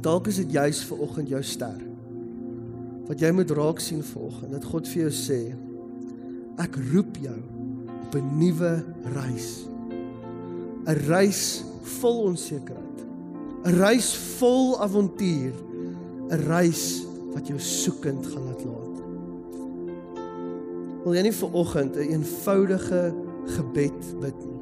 Dalk 0.04 0.30
is 0.32 0.40
dit 0.40 0.54
juis 0.56 0.80
vir 0.88 1.02
oggend 1.04 1.32
jou 1.34 1.42
ster. 1.44 1.80
Wat 3.10 3.20
jy 3.20 3.32
moet 3.36 3.52
raak 3.58 3.82
sien 3.84 4.04
vanoggend, 4.06 4.54
dat 4.56 4.68
God 4.70 4.88
vir 4.88 5.02
jou 5.08 5.12
sê, 5.16 5.40
ek 6.60 6.76
roep 6.92 7.18
jou 7.24 7.40
op 8.06 8.16
'n 8.16 8.38
nuwe 8.38 8.84
reis. 9.16 9.68
'n 10.86 10.98
Reis 11.08 11.64
vol 12.00 12.22
onsekerheid. 12.34 13.00
'n 13.64 13.74
Reis 13.80 14.16
vol 14.38 14.80
avontuur. 14.82 15.54
'n 16.30 16.42
Reis 16.48 17.06
wat 17.34 17.48
jou 17.48 17.60
soekend 17.60 18.26
gaan 18.28 18.44
laat 18.44 18.64
laat. 18.66 18.98
Wil 21.04 21.14
jy 21.14 21.22
nie 21.22 21.34
vir 21.34 21.54
oggend 21.54 21.96
'n 21.96 22.00
een 22.00 22.12
eenvoudige 22.12 23.14
gebed 23.46 24.00
bid 24.20 24.40
nie. 24.46 24.62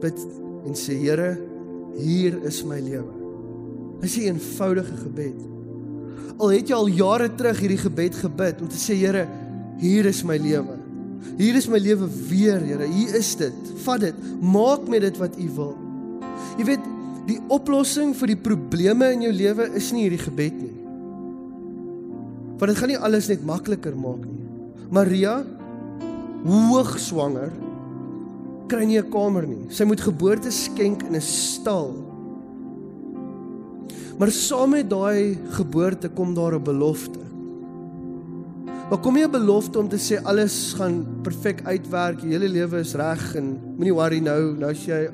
Bid 0.00 0.18
en 0.66 0.74
sê 0.74 0.94
Here, 0.94 1.38
hier 1.96 2.42
is 2.44 2.64
my 2.64 2.80
lewe. 2.80 3.12
Dis 4.00 4.16
'n 4.16 4.20
eenvoudige 4.20 4.96
gebed. 4.96 5.40
Al 6.38 6.48
het 6.48 6.68
jy 6.68 6.74
al 6.74 6.86
jare 6.86 7.34
terug 7.34 7.58
hierdie 7.58 7.82
gebed 7.82 8.14
gebid 8.14 8.60
om 8.60 8.68
te 8.68 8.76
sê 8.76 8.94
Here, 8.94 9.26
hier 9.78 10.06
is 10.06 10.22
my 10.26 10.36
lewe. 10.38 10.76
Hier 11.38 11.54
is 11.58 11.68
my 11.70 11.78
lewe 11.78 12.08
weer, 12.28 12.60
Here. 12.60 12.86
Hier 12.86 13.14
is 13.14 13.34
dit. 13.38 13.54
Vat 13.84 14.00
dit. 14.00 14.14
Maak 14.42 14.88
met 14.90 15.04
dit 15.06 15.18
wat 15.18 15.36
U 15.38 15.48
wil. 15.54 15.74
Jy 16.58 16.64
weet, 16.64 16.88
die 17.28 17.38
oplossing 17.52 18.14
vir 18.16 18.32
die 18.32 18.40
probleme 18.40 19.12
in 19.12 19.26
jou 19.26 19.32
lewe 19.34 19.68
is 19.78 19.92
nie 19.92 20.06
hierdie 20.06 20.22
gebed 20.22 20.56
nie. 20.58 20.74
Want 22.58 22.72
dit 22.72 22.80
gaan 22.80 22.90
nie 22.90 22.98
alles 22.98 23.28
net 23.30 23.44
makliker 23.46 23.94
maak 23.94 24.24
nie. 24.24 24.38
Maria 24.90 25.42
hoog 26.48 26.94
swanger 27.02 27.52
kry 28.68 28.84
nie 28.84 28.98
'n 28.98 29.10
kamer 29.10 29.46
nie. 29.46 29.70
Sy 29.70 29.84
moet 29.84 30.00
geboorte 30.00 30.50
skenk 30.50 31.02
in 31.02 31.14
'n 31.14 31.20
stal. 31.20 31.94
Maar 34.18 34.30
saam 34.30 34.70
met 34.70 34.90
daai 34.90 35.38
geboorte 35.50 36.08
kom 36.08 36.34
daar 36.34 36.54
'n 36.54 36.64
belofte. 36.64 37.27
Maar 38.88 39.00
kom 39.04 39.14
nie 39.14 39.24
'n 39.24 39.30
belofte 39.30 39.78
om 39.78 39.88
te 39.88 39.98
sê 39.98 40.22
alles 40.22 40.72
gaan 40.72 41.06
perfek 41.22 41.60
uitwerk, 41.64 42.20
jou 42.20 42.30
hele 42.30 42.48
lewe 42.48 42.78
is 42.78 42.94
reg 42.94 43.34
en 43.34 43.58
moenie 43.76 43.94
worry 43.94 44.18
nou, 44.18 44.56
nou 44.56 44.70
as 44.70 44.86
jy 44.86 45.10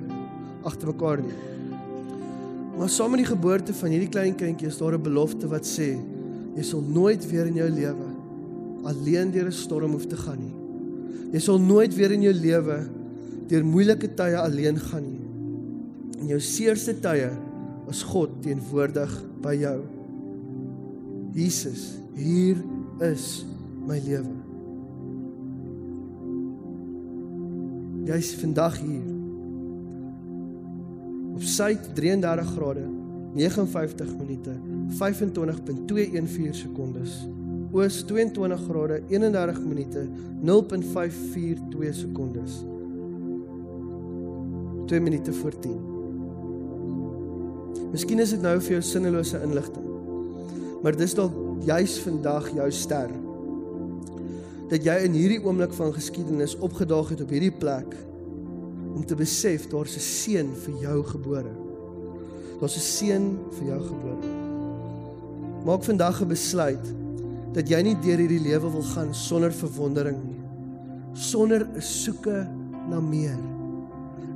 agter 0.62 0.86
mekaar 0.86 1.18
nie. 1.22 1.34
Maar 2.78 2.88
saam 2.88 3.10
met 3.10 3.18
die 3.18 3.34
geboorte 3.34 3.74
van 3.74 3.90
hierdie 3.90 4.08
klein 4.08 4.34
kindjie 4.34 4.68
is 4.68 4.78
daar 4.78 4.94
'n 4.94 5.02
belofte 5.02 5.48
wat 5.48 5.66
sê 5.66 5.98
jy 6.54 6.62
sal 6.62 6.80
nooit 6.80 7.30
weer 7.30 7.46
in 7.46 7.54
jou 7.54 7.68
lewe 7.70 8.08
alleen 8.84 9.30
deur 9.30 9.46
'n 9.46 9.52
storm 9.52 9.92
hoef 9.92 10.06
te 10.06 10.16
gaan 10.16 10.38
nie. 10.38 10.54
Jy 11.32 11.40
sal 11.40 11.58
nooit 11.58 11.94
weer 11.94 12.12
in 12.12 12.22
jou 12.22 12.34
lewe 12.34 12.88
deur 13.48 13.64
moeilike 13.64 14.14
tye 14.14 14.36
alleen 14.36 14.78
gaan 14.78 15.02
nie. 15.02 16.20
In 16.20 16.28
jou 16.28 16.40
seerste 16.40 16.94
tye 17.00 17.30
is 17.90 18.02
God 18.02 18.30
teenwoordig 18.42 19.24
by 19.42 19.54
jou. 19.54 19.82
Jesus, 21.34 21.98
hier 22.14 22.56
is 23.00 23.44
my 23.86 24.00
lewe. 24.04 24.34
Jy's 28.04 28.34
vandag 28.40 28.78
hier. 28.80 29.14
Op 31.34 31.42
suid 31.42 31.94
33 31.94 32.52
grade 32.54 32.84
59 33.34 34.16
minute 34.16 34.52
25.214 34.88 36.50
sekondes 36.54 37.28
oos 37.74 38.02
22 38.06 38.60
grade 38.68 39.02
31 39.08 39.58
minute 39.66 40.08
0.542 40.42 41.90
sekondes 41.90 42.62
2 44.86 45.00
minute 45.00 45.32
voor 45.32 45.58
10 45.58 45.80
Miskien 47.90 48.18
is 48.22 48.30
dit 48.30 48.42
nou 48.42 48.60
vir 48.60 48.76
jou 48.76 48.82
sinnelose 48.92 49.42
inligting 49.42 49.90
maar 50.84 50.94
dis 50.96 51.16
dalk 51.18 51.34
juis 51.66 51.98
vandag 52.04 52.52
jou 52.54 52.70
ster 52.70 53.10
dat 54.74 54.82
jy 54.84 54.96
in 55.06 55.14
hierdie 55.14 55.40
oomblik 55.44 55.72
van 55.78 55.94
geskiedenis 55.94 56.56
opgedaag 56.58 57.14
het 57.14 57.22
op 57.22 57.30
hierdie 57.30 57.54
plek 57.54 57.94
om 58.94 59.06
te 59.06 59.14
besef 59.18 59.68
daar's 59.70 59.96
'n 59.96 60.06
seun 60.08 60.50
vir 60.64 60.74
jou 60.82 60.98
gebore 61.14 61.54
daar's 62.60 62.76
'n 62.76 62.88
seun 62.90 63.38
vir 63.58 63.66
jou 63.72 63.80
gebore 63.92 64.28
maak 65.64 65.82
vandag 65.84 66.20
'n 66.20 66.28
besluit 66.28 66.86
dat 67.54 67.70
jy 67.70 67.80
nie 67.86 67.94
deur 68.02 68.18
hierdie 68.18 68.42
lewe 68.42 68.70
wil 68.74 68.86
gaan 68.94 69.12
sonder 69.14 69.52
verwondering 69.54 70.18
nie. 70.26 70.42
Sonder 71.14 71.62
'n 71.62 71.80
soeke 71.80 72.46
na 72.90 73.00
meer. 73.00 73.38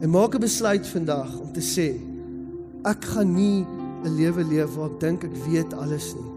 En 0.01 0.11
maak 0.11 0.35
'n 0.35 0.41
besluit 0.41 0.87
vandag 0.87 1.41
om 1.41 1.53
te 1.53 1.61
sê 1.61 1.99
ek 2.85 3.05
gaan 3.05 3.35
nie 3.35 3.67
'n 4.05 4.17
lewe 4.17 4.45
leef 4.45 4.75
waar 4.75 4.91
ek 4.91 5.01
dink 5.01 5.25
ek 5.25 5.37
weet 5.51 5.75
alles 5.75 6.15
nie. 6.15 6.33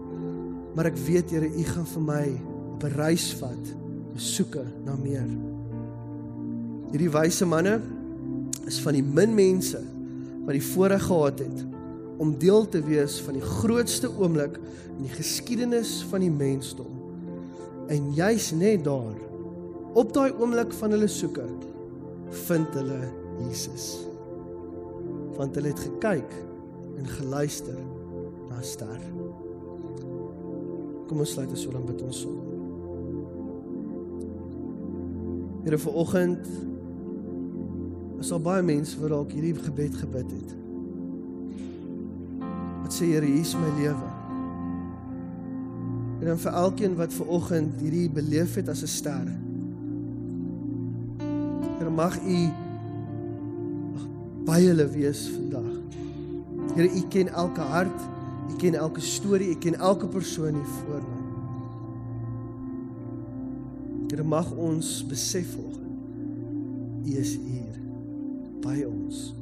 Maar 0.74 0.86
ek 0.86 0.96
weet 0.96 1.30
Here, 1.30 1.46
U 1.46 1.64
gaan 1.64 1.86
vir 1.86 2.02
my 2.02 2.40
op 2.74 2.82
'n 2.82 2.96
reis 2.96 3.34
vat, 3.34 3.64
soeke 4.20 4.64
na 4.84 4.96
meer. 4.96 5.28
Hierdie 6.92 7.10
wyse 7.12 7.46
manne 7.48 7.78
is 8.68 8.80
van 8.84 8.96
die 8.96 9.04
min 9.04 9.34
mense 9.34 9.80
wat 10.44 10.56
die 10.56 10.64
voorreg 10.72 11.06
gehad 11.06 11.40
het 11.44 11.64
om 12.22 12.34
deel 12.38 12.68
te 12.68 12.82
wees 12.84 13.18
van 13.24 13.38
die 13.38 13.44
grootste 13.44 14.10
oomblik 14.10 14.58
in 14.98 15.06
die 15.06 15.14
geskiedenis 15.16 16.02
van 16.10 16.22
die 16.22 16.30
mensdom. 16.30 16.90
En 17.90 18.12
juis 18.14 18.52
net 18.54 18.84
daar 18.84 19.18
op 19.98 20.12
daai 20.14 20.30
oomblik 20.38 20.72
van 20.78 20.94
hulle 20.94 21.08
soeke 21.10 21.46
vind 22.46 22.78
hulle 22.78 23.00
Jesus. 23.48 23.88
Want 25.36 25.56
hulle 25.58 25.72
het 25.72 25.84
gekyk 25.88 26.38
en 27.00 27.08
geluister 27.18 27.80
na 28.48 28.60
'n 28.60 28.64
ster. 28.64 29.00
Kom 31.08 31.18
ons 31.18 31.32
sluit 31.32 31.50
ons 31.50 31.66
oom 31.66 31.86
bid 31.86 32.02
ons 32.02 32.20
so. 32.20 32.51
Here 35.62 35.78
vir 35.78 35.94
oggend 35.94 36.46
is 38.22 38.32
al 38.34 38.42
baie 38.42 38.62
mense 38.66 38.98
wat 38.98 39.12
dalk 39.14 39.30
hierdie 39.34 39.54
gebed 39.54 39.94
gebid 40.00 40.32
het. 40.34 40.50
Wat 42.82 42.94
sê 42.94 43.06
Here, 43.12 43.26
hier 43.26 43.46
is 43.46 43.54
my 43.58 43.70
lewe. 43.78 44.08
En 46.22 46.32
dan 46.32 46.42
vir 46.42 46.58
elkeen 46.64 46.98
wat 46.98 47.14
ver 47.14 47.30
oggend 47.38 47.78
hierdie 47.82 48.08
beleef 48.10 48.54
het 48.58 48.68
as 48.70 48.82
'n 48.82 48.90
ster. 48.90 49.28
Here 51.78 51.90
mag 51.90 52.18
U 52.18 52.40
by 54.46 54.60
hulle 54.66 54.86
wees 54.90 55.28
vandag. 55.30 55.70
Here, 56.74 56.90
U 56.90 57.02
ken 57.08 57.28
elke 57.28 57.60
hart, 57.60 58.00
U 58.50 58.56
ken 58.58 58.74
elke 58.74 59.00
storie, 59.00 59.50
U 59.50 59.58
ken 59.58 59.74
elke 59.74 60.06
persoon 60.06 60.54
hier 60.54 60.72
voor 60.82 61.02
Here 64.12 64.24
mag 64.24 64.50
ons 64.60 65.06
besef 65.08 65.54
vanoggend 65.54 67.06
U 67.08 67.14
is 67.16 67.30
hier 67.40 67.78
by 68.60 68.82
ons. 68.84 69.41